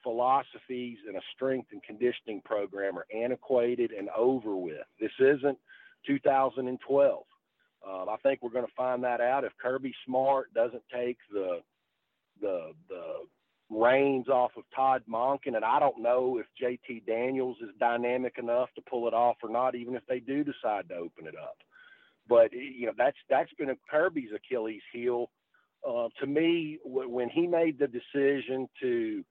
[0.04, 4.86] philosophies in a strength and conditioning program are antiquated and over with.
[5.00, 5.58] This isn't
[6.06, 7.24] 2012.
[7.88, 11.60] Um, I think we're going to find that out if Kirby Smart doesn't take the
[12.42, 13.14] the the
[13.70, 18.70] reins off of Todd Monken, and I don't know if JT Daniels is dynamic enough
[18.76, 21.58] to pull it off or not, even if they do decide to open it up.
[22.30, 25.30] But you know that's that's been a Kirby's Achilles heel.
[25.88, 29.24] Uh, to me, w- when he made the decision to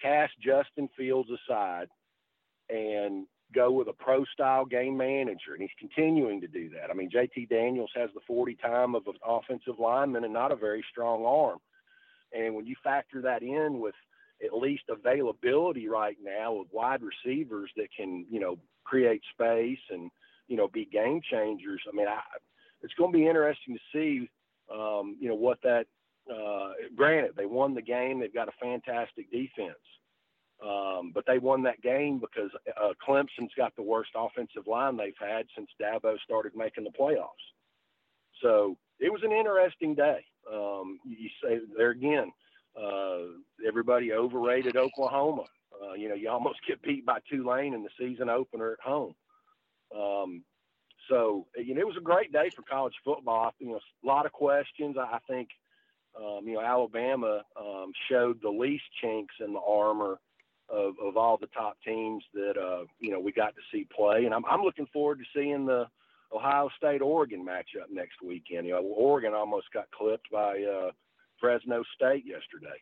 [0.00, 1.88] cast Justin Fields aside
[2.68, 6.90] and go with a pro style game manager, and he's continuing to do that.
[6.90, 10.56] I mean, JT Daniels has the 40 time of an offensive lineman and not a
[10.56, 11.58] very strong arm.
[12.32, 13.94] And when you factor that in with
[14.44, 20.10] at least availability right now of wide receivers that can, you know, create space and,
[20.48, 21.80] you know, be game changers.
[21.88, 22.20] I mean, I,
[22.82, 24.30] it's going to be interesting to see,
[24.72, 25.86] um, you know, what that.
[26.32, 28.20] Uh, granted, they won the game.
[28.20, 29.74] They've got a fantastic defense,
[30.64, 35.12] um, but they won that game because uh, Clemson's got the worst offensive line they've
[35.18, 37.26] had since Dabo started making the playoffs.
[38.40, 40.24] So it was an interesting day.
[40.50, 42.32] Um, you say there again,
[42.80, 43.18] uh,
[43.66, 45.44] everybody overrated Oklahoma.
[45.82, 49.14] Uh, you know, you almost get beat by Tulane in the season opener at home.
[49.96, 50.44] Um,
[51.08, 53.52] so you know, it was a great day for college football.
[53.58, 54.96] You know, a lot of questions.
[54.98, 55.48] I think
[56.16, 60.18] um, you know Alabama um, showed the least chinks in the armor
[60.68, 64.24] of, of all the top teams that uh, you know we got to see play,
[64.24, 65.86] and I'm, I'm looking forward to seeing the
[66.34, 68.66] Ohio State Oregon matchup next weekend.
[68.66, 70.90] You know, Oregon almost got clipped by uh,
[71.40, 72.80] Fresno State yesterday.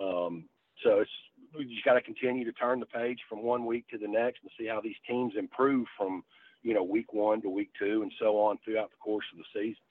[0.00, 0.48] Um,
[0.84, 1.10] so it's
[1.56, 4.40] we just got to continue to turn the page from one week to the next
[4.42, 6.22] and see how these teams improve from
[6.62, 9.60] you know week one to week two and so on throughout the course of the
[9.60, 9.82] season.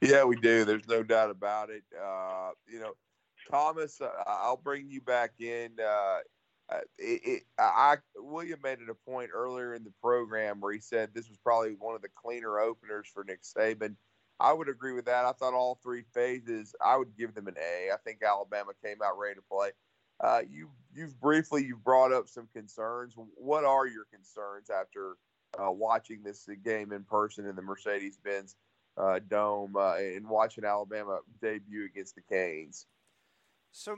[0.00, 0.64] Yeah, we do.
[0.64, 1.84] There's no doubt about it.
[1.96, 2.92] Uh, you know,
[3.50, 5.70] Thomas, uh, I'll bring you back in.
[5.80, 6.18] Uh,
[6.70, 10.80] uh, it, it, I William made it a point earlier in the program where he
[10.80, 13.96] said this was probably one of the cleaner openers for Nick Saban.
[14.40, 15.24] I would agree with that.
[15.24, 16.74] I thought all three phases.
[16.84, 17.92] I would give them an A.
[17.92, 19.70] I think Alabama came out ready to play.
[20.20, 23.14] Uh, you you've briefly you've brought up some concerns.
[23.34, 25.16] What are your concerns after
[25.58, 28.56] uh, watching this game in person in the Mercedes Benz
[28.96, 32.86] uh, Dome uh, and watching Alabama debut against the Canes?
[33.72, 33.96] So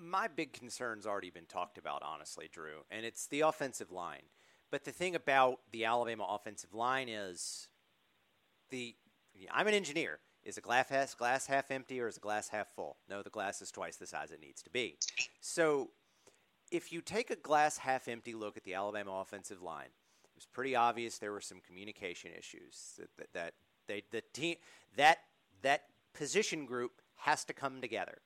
[0.00, 4.22] my big concern's already been talked about, honestly, Drew, and it's the offensive line.
[4.70, 7.68] But the thing about the Alabama offensive line is
[8.70, 8.94] the
[9.52, 10.20] I'm an engineer.
[10.42, 12.96] Is a glass half, glass half empty or is a glass half full?
[13.10, 14.96] No, the glass is twice the size it needs to be.
[15.40, 15.90] So
[16.70, 19.90] if you take a glass half empty look at the Alabama offensive line,
[20.24, 23.54] it was pretty obvious there were some communication issues that, that, that
[23.86, 24.56] they the team
[24.96, 25.18] that
[25.60, 25.82] that
[26.14, 28.18] position group has to come together.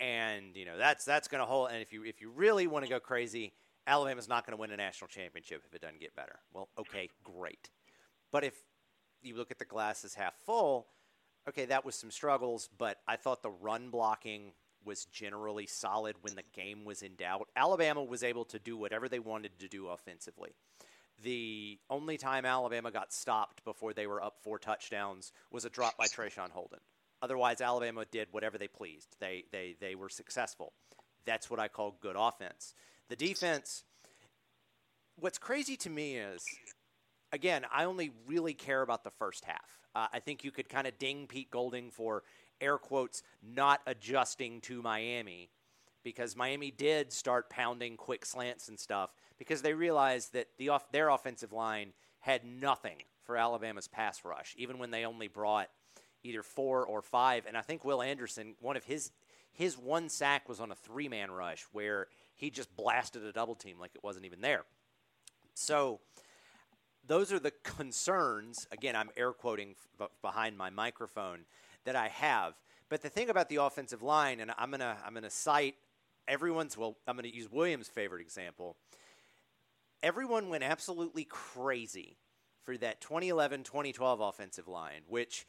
[0.00, 1.70] And you know that's that's going to hold.
[1.70, 3.52] And if you if you really want to go crazy,
[3.86, 6.38] Alabama's not going to win a national championship if it doesn't get better.
[6.52, 7.70] Well, okay, great.
[8.30, 8.54] But if
[9.22, 10.86] you look at the glasses half full,
[11.48, 14.52] okay, that was some struggles, but I thought the run blocking
[14.84, 17.48] was generally solid when the game was in doubt.
[17.56, 20.50] Alabama was able to do whatever they wanted to do offensively.
[21.22, 25.96] The only time Alabama got stopped before they were up four touchdowns was a drop
[25.96, 26.78] by Traeshon Holden.
[27.20, 29.16] Otherwise, Alabama did whatever they pleased.
[29.20, 30.72] They, they, they were successful.
[31.24, 32.74] That's what I call good offense.
[33.08, 33.84] The defense,
[35.16, 36.44] what's crazy to me is,
[37.32, 39.78] again, I only really care about the first half.
[39.94, 42.22] Uh, I think you could kind of ding Pete Golding for
[42.60, 45.50] air quotes not adjusting to Miami
[46.04, 50.90] because Miami did start pounding quick slants and stuff because they realized that the off,
[50.92, 55.68] their offensive line had nothing for Alabama's pass rush, even when they only brought
[56.22, 57.46] either four or five.
[57.46, 59.10] And I think Will Anderson, one of his
[59.52, 62.06] his one sack was on a three man rush where
[62.36, 64.64] he just blasted a double team like it wasn't even there.
[65.54, 66.00] So
[67.06, 68.68] those are the concerns.
[68.70, 71.40] Again, I'm air quoting f- behind my microphone
[71.84, 72.54] that I have.
[72.88, 75.74] But the thing about the offensive line, and I'm gonna I'm gonna cite
[76.28, 78.76] everyone's well, I'm gonna use Williams' favorite example.
[80.02, 82.18] Everyone went absolutely crazy
[82.62, 85.46] for that 2011-2012 offensive line, which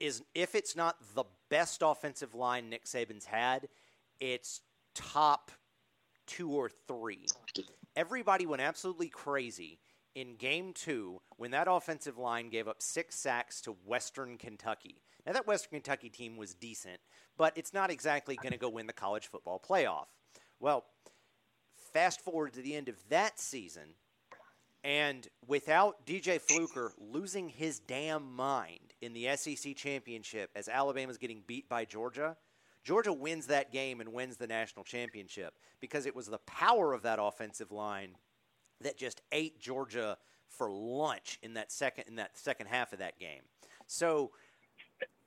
[0.00, 3.68] is if it's not the best offensive line Nick Saban's had,
[4.18, 4.62] it's
[4.94, 5.50] top
[6.26, 7.26] two or three.
[7.94, 9.78] Everybody went absolutely crazy
[10.14, 15.02] in game two when that offensive line gave up six sacks to Western Kentucky.
[15.26, 16.98] Now, that Western Kentucky team was decent,
[17.36, 20.06] but it's not exactly going to go win the college football playoff.
[20.58, 20.84] Well,
[21.92, 23.94] fast forward to the end of that season,
[24.82, 31.42] and without DJ Fluker losing his damn mind in the SEC championship as Alabama's getting
[31.46, 32.36] beat by Georgia,
[32.82, 37.02] Georgia wins that game and wins the national championship because it was the power of
[37.02, 38.16] that offensive line
[38.80, 40.16] that just ate Georgia
[40.48, 43.42] for lunch in that second in that second half of that game.
[43.86, 44.32] So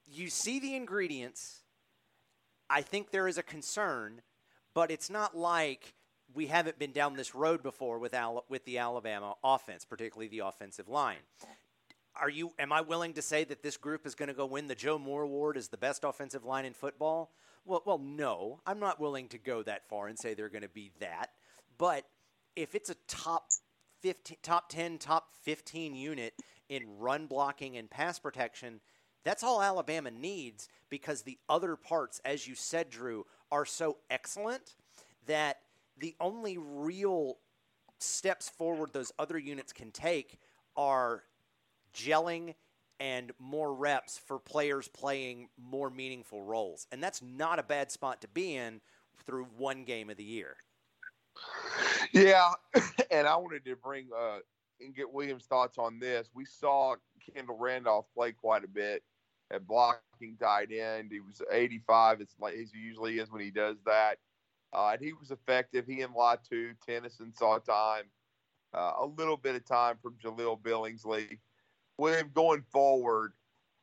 [0.06, 1.62] you see the ingredients.
[2.70, 4.22] I think there is a concern,
[4.74, 5.94] but it's not like
[6.34, 10.40] we haven't been down this road before with Al- with the Alabama offense, particularly the
[10.40, 11.18] offensive line.
[12.20, 12.52] Are you?
[12.60, 15.00] Am I willing to say that this group is going to go win the Joe
[15.00, 17.32] Moore Award as the best offensive line in football?
[17.66, 20.70] Well, well, no, I'm not willing to go that far and say they're going to
[20.70, 21.32] be that.
[21.78, 22.06] But
[22.56, 23.50] if it's a top
[24.02, 26.34] 15, top 10, top 15 unit
[26.70, 28.82] in run blocking and pass protection,
[29.24, 34.76] that's all Alabama needs because the other parts, as you said, Drew, are so excellent
[35.26, 35.60] that
[35.98, 37.38] the only real
[38.00, 40.40] steps forward those other units can take
[40.76, 41.24] are
[41.94, 42.56] gelling
[43.00, 46.88] and more reps for players playing more meaningful roles.
[46.92, 48.82] And that's not a bad spot to be in
[49.26, 50.58] through one game of the year.
[52.12, 52.52] Yeah,
[53.12, 54.38] and I wanted to bring uh,
[54.80, 56.30] and get Williams' thoughts on this.
[56.34, 56.96] We saw
[57.34, 59.04] Kendall Randolph play quite a bit
[59.52, 61.12] at blocking tight end.
[61.12, 62.22] He was 85.
[62.22, 64.18] It's like he usually is when he does that.
[64.74, 65.86] Uh, and he was effective.
[65.86, 68.06] He and Latu, Tennyson saw time,
[68.74, 71.38] uh, a little bit of time from Jahleel Billingsley.
[72.04, 73.32] William going forward,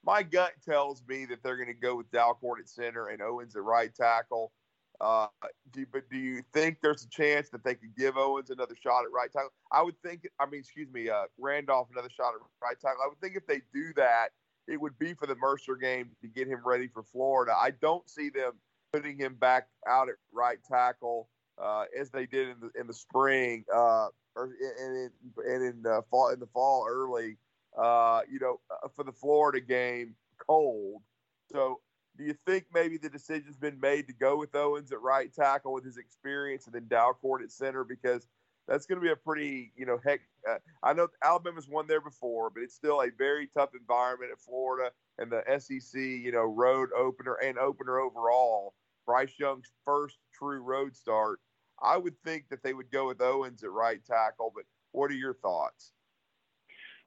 [0.05, 3.57] my gut tells me that they're going to go with Dalcourt at center and Owens
[3.57, 4.53] at right tackle.
[5.01, 5.29] Uh,
[5.73, 9.05] do, but do you think there's a chance that they could give Owens another shot
[9.05, 9.53] at right tackle?
[9.73, 10.29] I would think.
[10.39, 13.01] I mean, excuse me, uh, Randolph another shot at right tackle.
[13.03, 14.33] I would think if they do that,
[14.69, 17.55] it would be for the Mercer game to get him ready for Florida.
[17.57, 18.53] I don't see them
[18.93, 22.93] putting him back out at right tackle uh, as they did in the in the
[22.93, 25.11] spring uh, or and in,
[25.47, 27.39] and in the fall in the fall early.
[27.81, 30.15] Uh, you know, uh, for the Florida game,
[30.47, 31.03] cold.
[31.51, 31.81] So
[32.17, 35.73] do you think maybe the decision's been made to go with Owens at right tackle
[35.73, 38.27] with his experience and then Dalcourt at center because
[38.69, 40.21] that's going to be a pretty, you know, heck.
[40.49, 44.41] Uh, I know Alabama's won there before, but it's still a very tough environment at
[44.41, 48.75] Florida and the SEC, you know, road opener and opener overall.
[49.07, 51.41] Bryce Young's first true road start.
[51.83, 55.15] I would think that they would go with Owens at right tackle, but what are
[55.15, 55.93] your thoughts?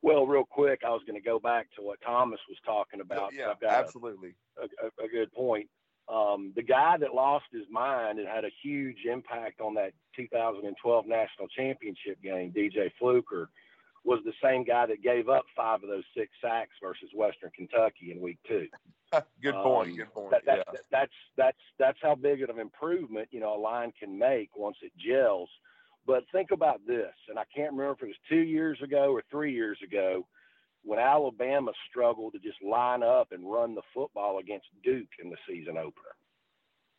[0.03, 3.31] Well, real quick, I was going to go back to what Thomas was talking about.
[3.33, 4.35] Yeah, absolutely.
[4.61, 5.69] A, a, a, good point.
[6.09, 11.07] Um, the guy that lost his mind and had a huge impact on that 2012
[11.07, 13.49] national championship game, DJ Fluker,
[14.03, 18.11] was the same guy that gave up five of those six sacks versus Western Kentucky
[18.11, 18.67] in week two.
[19.41, 19.91] good point.
[19.91, 20.31] Um, good point.
[20.31, 20.79] That, that, yeah.
[20.91, 24.75] that's that's that's how big of an improvement you know a line can make once
[24.81, 25.49] it gels
[26.05, 29.23] But think about this, and I can't remember if it was two years ago or
[29.31, 30.25] three years ago
[30.83, 35.37] when Alabama struggled to just line up and run the football against Duke in the
[35.47, 36.15] season opener.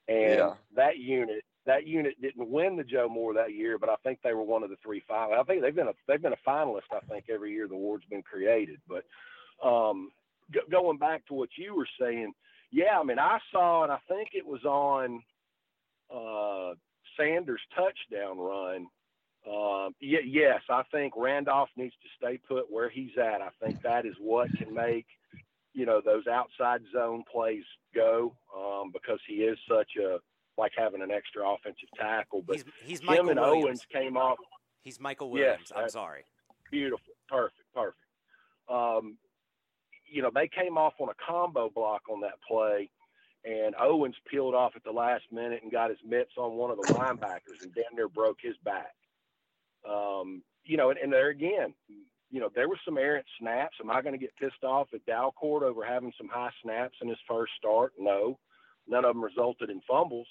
[0.09, 0.55] And yeah.
[0.75, 4.35] that unit that unit didn't win the Joe Moore that year, but I think they
[4.35, 5.41] were one of the three final.
[5.41, 6.93] I think they've been a they've been a finalist.
[6.93, 8.81] I think every year the award's been created.
[8.87, 9.05] But
[9.67, 10.11] um,
[10.53, 12.33] g- going back to what you were saying,
[12.71, 15.23] yeah, I mean I saw and I think it was on
[16.15, 16.75] uh,
[17.19, 18.87] Sanders' touchdown run.
[19.47, 23.43] Um, y- yes, I think Randolph needs to stay put where he's at.
[23.43, 25.07] I think that is what can make
[25.75, 30.19] you know those outside zone plays go um, because he is such a
[30.57, 32.43] like having an extra offensive tackle.
[32.47, 33.65] But he's, he's him and Williams.
[33.67, 34.39] Owens came off.
[34.83, 35.59] He's Michael Williams.
[35.61, 36.25] Yes, I'm sorry.
[36.71, 37.99] Beautiful, perfect, perfect.
[38.69, 39.19] Um,
[40.11, 42.89] you know they came off on a combo block on that play,
[43.45, 46.79] and Owens peeled off at the last minute and got his mitts on one of
[46.79, 48.95] the linebackers and damn near broke his back.
[49.89, 51.75] Um, you know, and, and there again,
[52.31, 53.77] you know, there were some errant snaps.
[53.81, 57.09] Am I going to get pissed off at Dalcourt over having some high snaps in
[57.09, 57.93] his first start?
[57.99, 58.39] No.
[58.89, 60.27] None of them resulted in fumbles.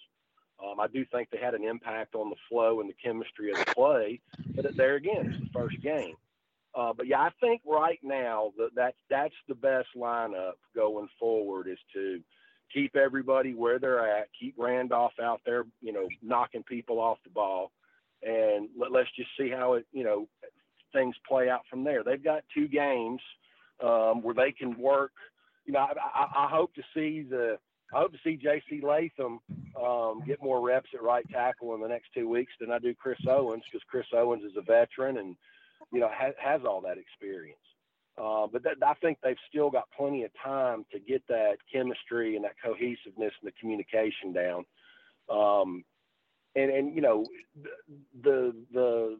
[0.63, 3.57] Um, I do think they had an impact on the flow and the chemistry of
[3.57, 4.21] the play,
[4.55, 6.15] but there again, it's the first game.
[6.75, 11.67] Uh, but yeah, I think right now that that's that's the best lineup going forward
[11.67, 12.19] is to
[12.73, 17.29] keep everybody where they're at, keep Randolph out there, you know, knocking people off the
[17.29, 17.71] ball,
[18.23, 20.27] and let, let's just see how it, you know,
[20.93, 22.03] things play out from there.
[22.03, 23.21] They've got two games
[23.83, 25.11] um, where they can work.
[25.65, 27.57] You know, I, I, I hope to see the
[27.93, 28.81] I hope to see J.C.
[28.81, 29.39] Latham
[29.79, 32.95] um, get more reps at right tackle in the next two weeks than I do
[32.95, 35.35] Chris Owens because Chris Owens is a veteran and
[35.91, 37.57] you know has all that experience.
[38.17, 42.35] Uh, but that, I think they've still got plenty of time to get that chemistry
[42.35, 44.65] and that cohesiveness and the communication down.
[45.29, 45.83] Um,
[46.55, 47.25] and and you know
[48.21, 49.17] the the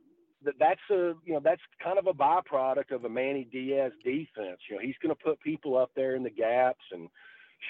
[0.59, 4.59] that's a you know that's kind of a byproduct of a Manny Diaz defense.
[4.69, 7.09] You know, he's going to put people up there in the gaps and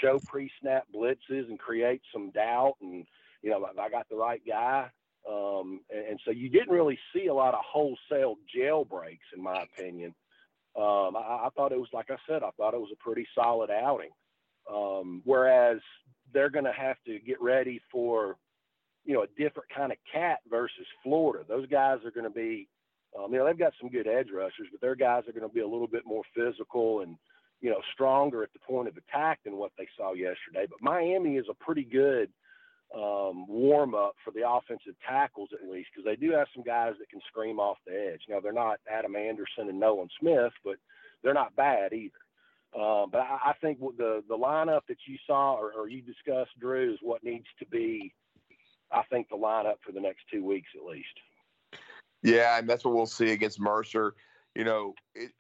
[0.02, 3.06] show pre-snap blitzes and create some doubt and
[3.42, 4.90] you know I got the right guy.
[5.30, 9.64] Um, and, and, so you didn't really see a lot of wholesale jailbreaks, in my
[9.64, 10.14] opinion.
[10.76, 13.28] Um, I, I, thought it was like I said, I thought it was a pretty
[13.36, 14.10] solid outing.
[14.72, 15.80] Um, whereas
[16.34, 18.38] they're going to have to get ready for
[19.06, 21.44] you know, a different kind of cat versus Florida.
[21.48, 22.68] Those guys are going to be,
[23.18, 25.54] um, you know, they've got some good edge rushers, but their guys are going to
[25.54, 27.18] be a little bit more physical and,
[27.62, 30.66] you know, stronger at the point of attack than what they saw yesterday.
[30.70, 32.30] But Miami is a pretty good
[32.96, 36.94] um, warm up for the offensive tackles, at least, because they do have some guys
[37.00, 38.22] that can scream off the edge.
[38.30, 40.76] Now, they're not Adam Anderson and Nolan Smith, but
[41.24, 42.14] they're not bad either.
[42.74, 46.52] Uh, but I, I think the the lineup that you saw or, or you discussed,
[46.60, 48.14] Drew, is what needs to be
[48.94, 51.84] I think the lineup for the next two weeks at least.
[52.22, 54.16] Yeah, and that's what we'll see against Mercer.
[54.56, 55.32] You know, it,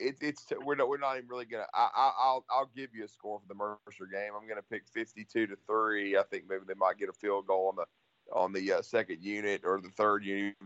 [0.00, 1.66] it it's we're not we're not even really gonna.
[1.72, 4.32] I, I, will I'll give you a score for the Mercer game.
[4.36, 6.16] I'm gonna pick 52 to three.
[6.16, 7.84] I think maybe they might get a field goal on the
[8.32, 10.56] on the uh, second unit or the third unit.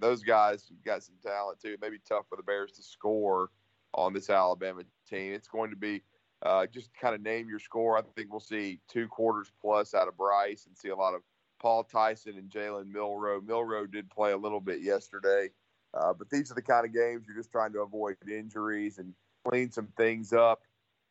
[0.00, 1.76] Those guys got some talent too.
[1.80, 3.50] Maybe tough for the Bears to score
[3.94, 5.32] on this Alabama team.
[5.32, 6.02] It's going to be
[6.42, 7.96] uh, just kind of name your score.
[7.96, 11.22] I think we'll see two quarters plus out of Bryce and see a lot of
[11.60, 13.40] Paul Tyson and Jalen Milroe.
[13.40, 15.50] Milroe did play a little bit yesterday,
[15.94, 19.14] uh, but these are the kind of games you're just trying to avoid injuries and
[19.46, 20.62] clean some things up,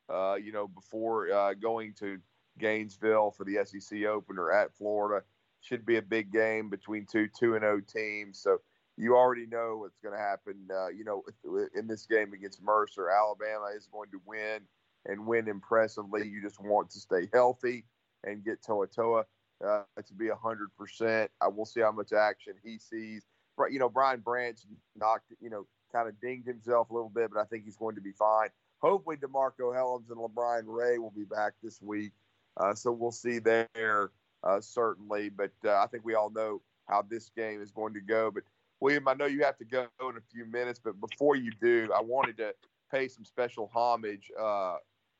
[0.10, 2.18] uh, you know, before uh, going to
[2.60, 5.24] Gainesville for the SEC opener at Florida.
[5.62, 8.40] Should be a big game between two two and O oh teams.
[8.40, 8.62] So
[8.98, 10.68] you already know what's going to happen.
[10.74, 11.24] Uh, you know,
[11.76, 14.62] in this game against Mercer, Alabama is going to win
[15.06, 16.28] and win impressively.
[16.28, 17.86] You just want to stay healthy
[18.24, 19.24] and get To'oTo'o
[19.66, 21.28] uh, to be 100%.
[21.42, 23.24] I will see how much action he sees.
[23.70, 24.58] You know, Brian Branch
[24.96, 27.96] knocked, you know, kind of dinged himself a little bit, but I think he's going
[27.96, 28.50] to be fine.
[28.80, 32.14] Hopefully, DeMarcco Hellams and LaBryan Ray will be back this week.
[32.58, 34.12] Uh, so we'll see there,
[34.44, 35.30] uh, certainly.
[35.30, 38.32] But uh, I think we all know how this game is going to go.
[38.32, 38.44] But,
[38.80, 41.90] William, I know you have to go in a few minutes, but before you do,
[41.96, 42.54] I wanted to
[42.92, 44.78] pay some special homage uh,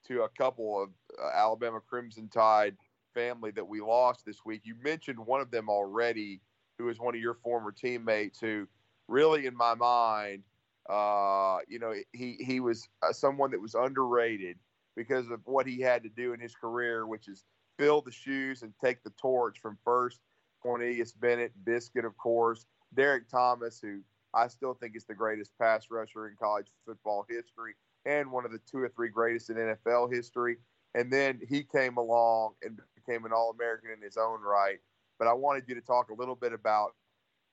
[0.08, 0.90] to a couple of
[1.22, 2.76] uh, Alabama Crimson Tide
[3.14, 4.62] family that we lost this week.
[4.64, 6.42] You mentioned one of them already,
[6.82, 8.68] who is one of your former teammates, who
[9.08, 10.44] really, in my mind,
[10.90, 14.58] uh, you know, he he was uh, someone that was underrated
[14.96, 17.46] because of what he had to do in his career, which is
[17.78, 20.20] fill the shoes and take the torch from first
[20.62, 24.02] Cornelius Bennett, Biscuit, of course, Derrick Thomas, who
[24.34, 27.74] I still think is the greatest pass rusher in college football history
[28.06, 30.58] and one of the two or three greatest in NFL history.
[30.96, 34.80] And then he came along and became an All American in his own right.
[35.22, 36.96] But I wanted you to talk a little bit about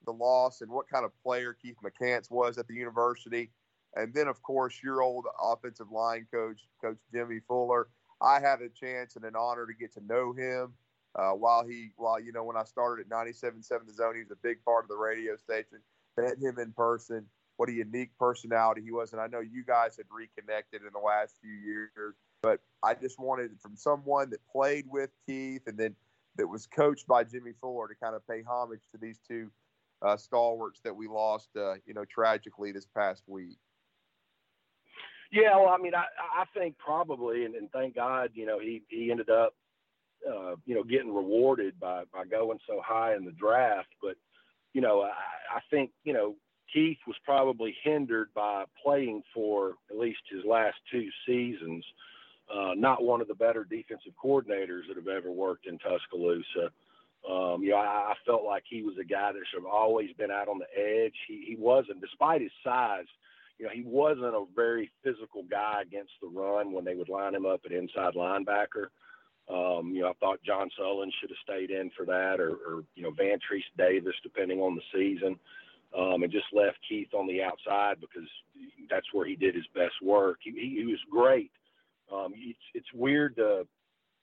[0.06, 3.50] the loss and what kind of player Keith McCants was at the university.
[3.94, 7.88] And then, of course, your old offensive line coach, Coach Jimmy Fuller.
[8.22, 10.72] I had a chance and an honor to get to know him
[11.14, 14.30] uh, while he, while you know, when I started at 97.7 The Zone, he was
[14.30, 15.80] a big part of the radio station.
[16.16, 17.26] Met him in person.
[17.58, 21.06] What a unique personality he was, and I know you guys had reconnected in the
[21.06, 22.14] last few years.
[22.40, 25.94] But I just wanted from someone that played with Keith and then
[26.38, 29.50] that was coached by Jimmy Fuller to kind of pay homage to these two
[30.00, 33.58] uh, stalwarts that we lost, uh, you know, tragically this past week.
[35.30, 36.04] Yeah, well, I mean, I,
[36.40, 39.54] I think probably, and, and thank God, you know, he, he ended up,
[40.26, 43.88] uh, you know, getting rewarded by, by going so high in the draft.
[44.00, 44.16] But,
[44.72, 45.10] you know, I,
[45.56, 46.36] I think, you know,
[46.72, 51.84] Keith was probably hindered by playing for at least his last two seasons.
[52.52, 56.70] Uh, not one of the better defensive coordinators that have ever worked in Tuscaloosa.
[57.28, 60.10] Um, you know, I, I felt like he was a guy that should have always
[60.16, 61.14] been out on the edge.
[61.26, 63.06] He, he wasn't, despite his size,
[63.58, 67.34] you know, he wasn't a very physical guy against the run when they would line
[67.34, 68.86] him up at inside linebacker.
[69.50, 72.84] Um, you know, I thought John Sullins should have stayed in for that, or, or
[72.94, 75.38] you know, Vantrease Davis, depending on the season,
[75.96, 78.28] um, and just left Keith on the outside because
[78.90, 80.38] that's where he did his best work.
[80.42, 81.50] He, he, he was great.
[82.12, 83.66] Um, it's, it's weird to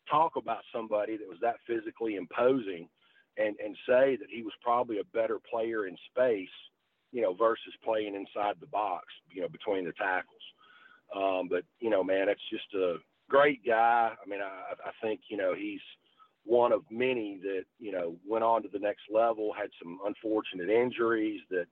[0.10, 2.88] talk about somebody that was that physically imposing
[3.38, 6.48] and, and say that he was probably a better player in space,
[7.12, 10.42] you know, versus playing inside the box, you know, between the tackles.
[11.16, 12.98] Um, but, you know, man, it's just a
[13.30, 14.12] great guy.
[14.14, 15.82] I mean, I, I think, you know, he's
[16.44, 20.70] one of many that, you know, went on to the next level, had some unfortunate
[20.70, 21.66] injuries that,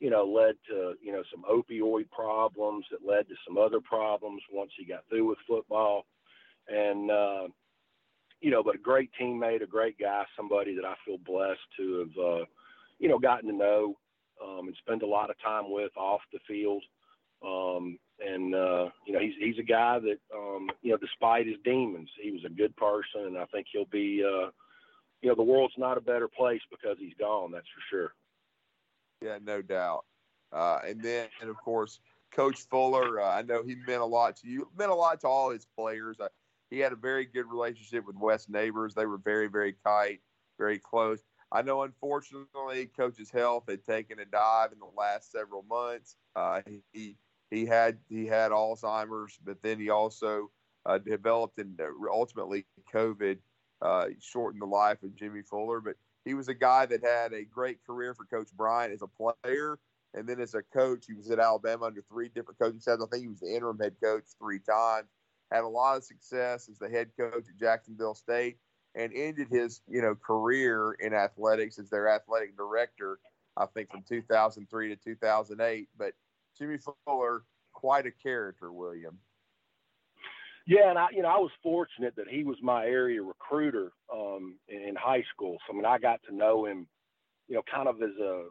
[0.00, 4.42] you know, led to, you know, some opioid problems that led to some other problems
[4.52, 6.06] once he got through with football.
[6.68, 7.48] And, uh,
[8.40, 11.98] you know, but a great teammate, a great guy, somebody that I feel blessed to
[11.98, 12.44] have, uh,
[12.98, 13.96] you know, gotten to know
[14.42, 16.82] um, and spend a lot of time with off the field.
[17.44, 21.56] Um, and uh, you know, he's he's a guy that, um, you know, despite his
[21.64, 24.50] demons, he was a good person, and I think he'll be, uh,
[25.22, 27.52] you know, the world's not a better place because he's gone.
[27.52, 28.12] That's for sure.
[29.22, 30.04] Yeah, no doubt.
[30.52, 32.00] Uh, and then, and of course,
[32.30, 33.20] Coach Fuller.
[33.20, 34.68] Uh, I know he meant a lot to you.
[34.76, 36.16] Meant a lot to all his players.
[36.20, 36.28] I,
[36.70, 38.94] he had a very good relationship with Wes Neighbors.
[38.94, 40.20] They were very, very tight,
[40.58, 41.20] very close.
[41.50, 46.16] I know, unfortunately, Coach's health had taken a dive in the last several months.
[46.36, 46.60] Uh,
[46.92, 47.16] he
[47.50, 50.50] he had he had Alzheimer's, but then he also
[50.84, 51.80] uh, developed and
[52.12, 53.38] ultimately COVID
[53.80, 55.80] uh, shortened the life of Jimmy Fuller.
[55.80, 59.06] But he was a guy that had a great career for Coach Bryant as a
[59.06, 59.78] player,
[60.14, 63.02] and then as a coach, he was at Alabama under three different coaching staffs.
[63.02, 65.08] I think he was the interim head coach three times
[65.50, 68.58] had a lot of success as the head coach at Jacksonville State,
[68.94, 73.18] and ended his you know career in athletics as their athletic director.
[73.56, 75.88] I think from 2003 to 2008.
[75.98, 76.12] But
[76.56, 79.18] Jimmy Fuller, quite a character, William.
[80.68, 84.58] Yeah, and I, you know, I was fortunate that he was my area recruiter um,
[84.68, 85.58] in high school.
[85.66, 86.88] So I mean, I got to know him,
[87.48, 88.44] you know, kind of as a,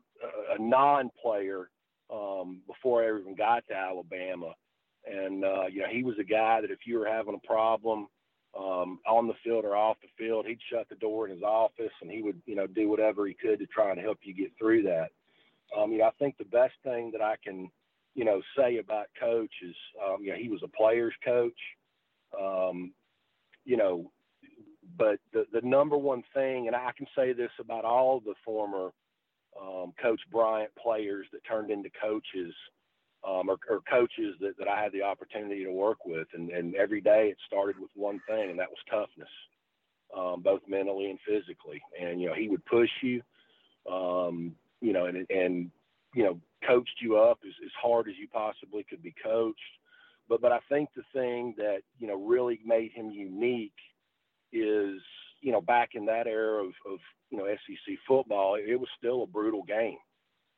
[0.57, 1.69] a non-player
[2.13, 4.53] um, before I even got to Alabama.
[5.05, 8.07] And uh, you know, he was a guy that if you were having a problem
[8.59, 11.93] um, on the field or off the field, he'd shut the door in his office
[12.01, 14.51] and he would, you know, do whatever he could to try and help you get
[14.59, 15.09] through that.
[15.77, 17.69] Um, you know, I think the best thing that I can,
[18.15, 21.57] you know, say about Coach is, um, you know, he was a player's coach.
[22.39, 22.93] Um,
[23.65, 24.11] you know,
[24.97, 28.91] but the the number one thing, and I can say this about all the former
[29.61, 32.53] um, Coach Bryant players that turned into coaches
[33.27, 36.27] um, or, or, coaches that, that I had the opportunity to work with.
[36.33, 39.29] And, and every day it started with one thing, and that was toughness,
[40.15, 41.81] um, both mentally and physically.
[41.99, 43.21] And, you know, he would push you,
[43.91, 45.71] um, you know, and, and,
[46.13, 49.59] you know, coached you up as, as hard as you possibly could be coached.
[50.29, 53.71] But, but I think the thing that, you know, really made him unique
[54.51, 55.01] is,
[55.41, 56.99] you know, back in that era of, of
[57.29, 59.97] you know, SEC football, it was still a brutal game.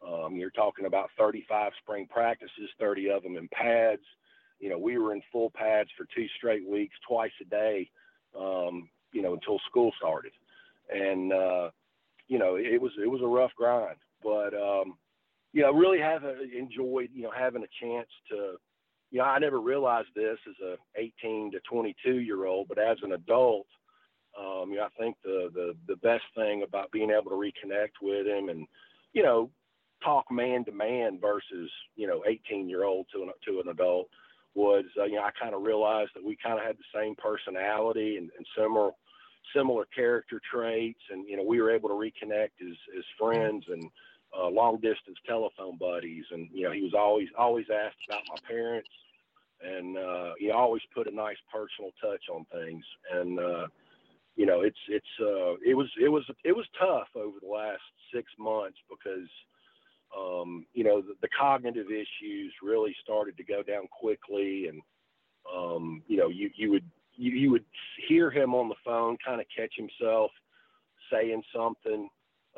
[0.05, 4.01] Um, you're talking about 35 spring practices, 30 of them in pads.
[4.59, 7.89] You know, we were in full pads for two straight weeks, twice a day,
[8.37, 10.31] um, you know, until school started.
[10.89, 11.69] And, uh,
[12.27, 14.97] you know, it was, it was a rough grind, but, um,
[15.51, 18.55] you know, really have enjoyed, you know, having a chance to,
[19.11, 22.97] you know, I never realized this as a 18 to 22 year old, but as
[23.03, 23.67] an adult,
[24.39, 28.01] um, you know, I think the, the, the best thing about being able to reconnect
[28.01, 28.67] with him and,
[29.13, 29.49] you know,
[30.03, 34.07] talk man to man versus you know 18 year old to an to an adult
[34.55, 37.15] was uh, you know I kind of realized that we kind of had the same
[37.15, 38.91] personality and, and similar
[39.55, 43.83] similar character traits and you know we were able to reconnect as as friends and
[44.37, 48.35] uh, long distance telephone buddies, and you know he was always always asked about my
[48.47, 48.89] parents,
[49.61, 53.67] and uh, he always put a nice personal touch on things, and uh,
[54.35, 57.81] you know it's it's uh, it was it was it was tough over the last
[58.13, 59.29] six months because
[60.17, 64.81] um, you know the, the cognitive issues really started to go down quickly, and
[65.53, 67.65] um, you know you you would you, you would
[68.07, 70.31] hear him on the phone kind of catch himself
[71.11, 72.09] saying something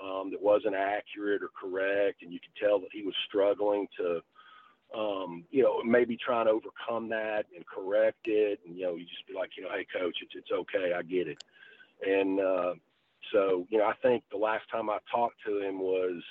[0.04, 4.22] um, that wasn't accurate or correct, and you could tell that he was struggling to,
[4.98, 8.60] um, you know, maybe trying to overcome that and correct it.
[8.66, 11.02] And you know, you just be like, you know, hey, coach, it's it's okay, I
[11.04, 11.44] get it.
[12.06, 12.74] And uh,
[13.32, 16.24] so, you know, I think the last time I talked to him was,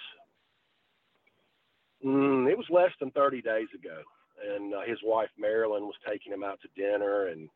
[2.04, 4.02] mm, it was less than 30 days ago,
[4.54, 7.48] and uh, his wife Marilyn was taking him out to dinner, and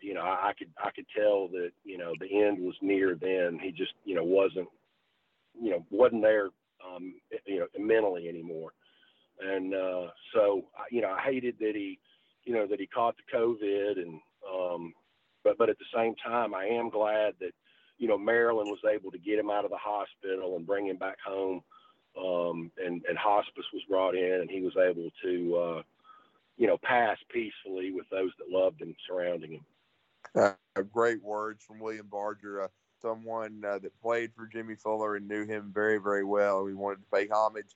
[0.00, 3.14] you know, I, I could I could tell that you know the end was near.
[3.14, 4.68] Then he just you know wasn't
[5.60, 6.50] you know wasn't there
[6.86, 7.14] um,
[7.46, 8.72] you know mentally anymore,
[9.40, 11.98] and uh, so you know I hated that he
[12.44, 14.20] you know that he caught the COVID, and
[14.52, 14.92] um,
[15.44, 17.52] but but at the same time I am glad that
[17.98, 20.96] you know Marilyn was able to get him out of the hospital and bring him
[20.96, 21.62] back home,
[22.18, 25.56] um, and and hospice was brought in, and he was able to.
[25.56, 25.82] Uh,
[26.58, 29.64] you know, pass peacefully with those that loved him surrounding him.
[30.34, 32.62] Uh, great words from William Barger.
[32.62, 32.68] Uh,
[33.02, 36.62] someone uh, that played for Jimmy Fuller and knew him very, very well.
[36.62, 37.74] We wanted to pay homage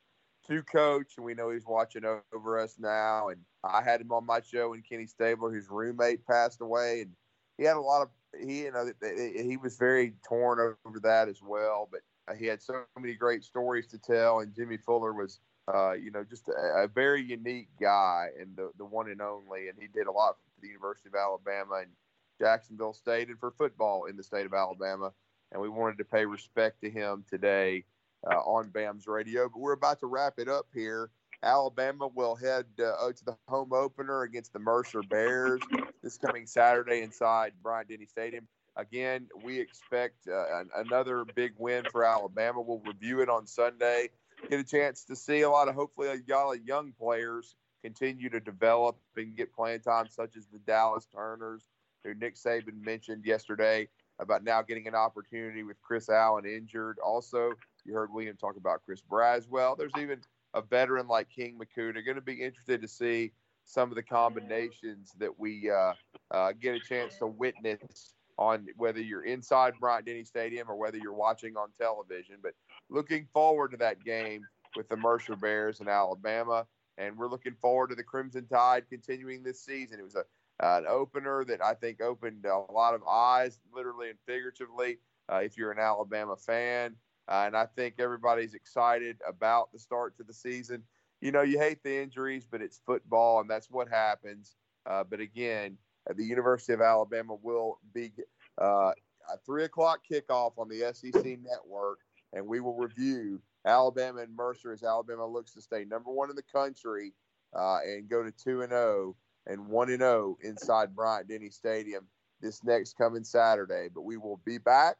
[0.48, 2.02] to Coach, and we know he's watching
[2.32, 3.28] over us now.
[3.28, 7.10] And I had him on my show, and Kenny Stabler, his roommate, passed away, and
[7.58, 8.08] he had a lot of
[8.38, 11.88] he, you know, he was very torn over that as well.
[11.90, 15.40] But uh, he had so many great stories to tell, and Jimmy Fuller was.
[15.68, 19.66] Uh, you know, just a, a, very unique guy and the, the one and only.
[19.66, 21.80] And he did a lot for the University of Alabama.
[21.80, 21.90] And
[22.38, 25.12] Jacksonville State and for football in the state of Alabama.
[25.52, 27.84] And we wanted to pay respect to him today
[28.28, 29.48] uh, on BAMS radio.
[29.48, 31.10] But we're about to wrap it up here.
[31.42, 35.60] Alabama will head uh, to the home opener against the Mercer Bears
[36.02, 38.46] this coming Saturday inside Bryant Denny Stadium.
[38.76, 42.60] Again, we expect uh, another big win for Alabama.
[42.60, 44.10] We'll review it on Sunday.
[44.50, 48.28] Get a chance to see a lot of hopefully a lot of young players continue
[48.30, 51.62] to develop and get playing time, such as the Dallas Turners,
[52.06, 53.88] who Nick Saban mentioned yesterday
[54.18, 56.98] about now getting an opportunity with Chris Allen injured.
[57.04, 57.52] Also,
[57.84, 59.76] you heard William talk about Chris Braswell.
[59.76, 60.20] There's even
[60.54, 62.04] a veteran like King Mwikuta.
[62.04, 63.32] going to be interested to see
[63.64, 65.92] some of the combinations that we uh,
[66.30, 70.98] uh, get a chance to witness on whether you're inside Bryant Denny Stadium or whether
[70.98, 72.36] you're watching on television.
[72.42, 72.52] But
[72.88, 74.42] looking forward to that game
[74.76, 76.66] with the Mercer Bears in Alabama.
[76.98, 79.98] And we're looking forward to the Crimson Tide continuing this season.
[79.98, 80.24] It was a
[80.62, 84.98] uh, an opener that I think opened a lot of eyes, literally and figuratively,
[85.30, 86.96] uh, if you're an Alabama fan.
[87.28, 90.82] Uh, and I think everybody's excited about the start to the season.
[91.20, 94.54] You know, you hate the injuries, but it's football, and that's what happens.
[94.86, 95.76] Uh, but again,
[96.14, 98.12] the University of Alabama will be
[98.60, 98.92] uh,
[99.32, 101.98] a three o'clock kickoff on the SEC network,
[102.32, 106.36] and we will review Alabama and Mercer as Alabama looks to stay number one in
[106.36, 107.12] the country
[107.54, 109.16] uh, and go to two and zero oh
[109.46, 112.06] and 1 and 0 inside Bryant Denny Stadium
[112.40, 113.88] this next coming Saturday.
[113.94, 114.96] But we will be back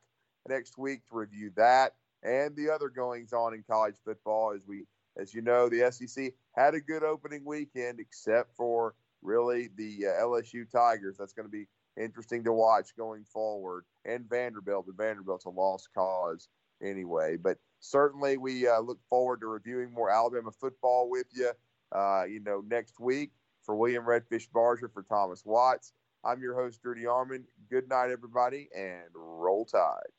[0.49, 4.85] next week to review that and the other goings on in college football as we
[5.19, 10.23] as you know the SEC had a good opening weekend except for really the uh,
[10.23, 11.17] LSU Tigers.
[11.19, 11.67] That's going to be
[11.97, 16.49] interesting to watch going forward and Vanderbilt, but Vanderbilt's a lost cause
[16.83, 17.37] anyway.
[17.37, 21.51] But certainly we uh, look forward to reviewing more Alabama football with you.
[21.93, 23.31] Uh, you know, next week
[23.67, 25.93] for William Redfish Barger, for Thomas Watts,
[26.25, 27.45] I'm your host, Drew DeArmond.
[27.71, 30.16] Good night, everybody, and roll tide.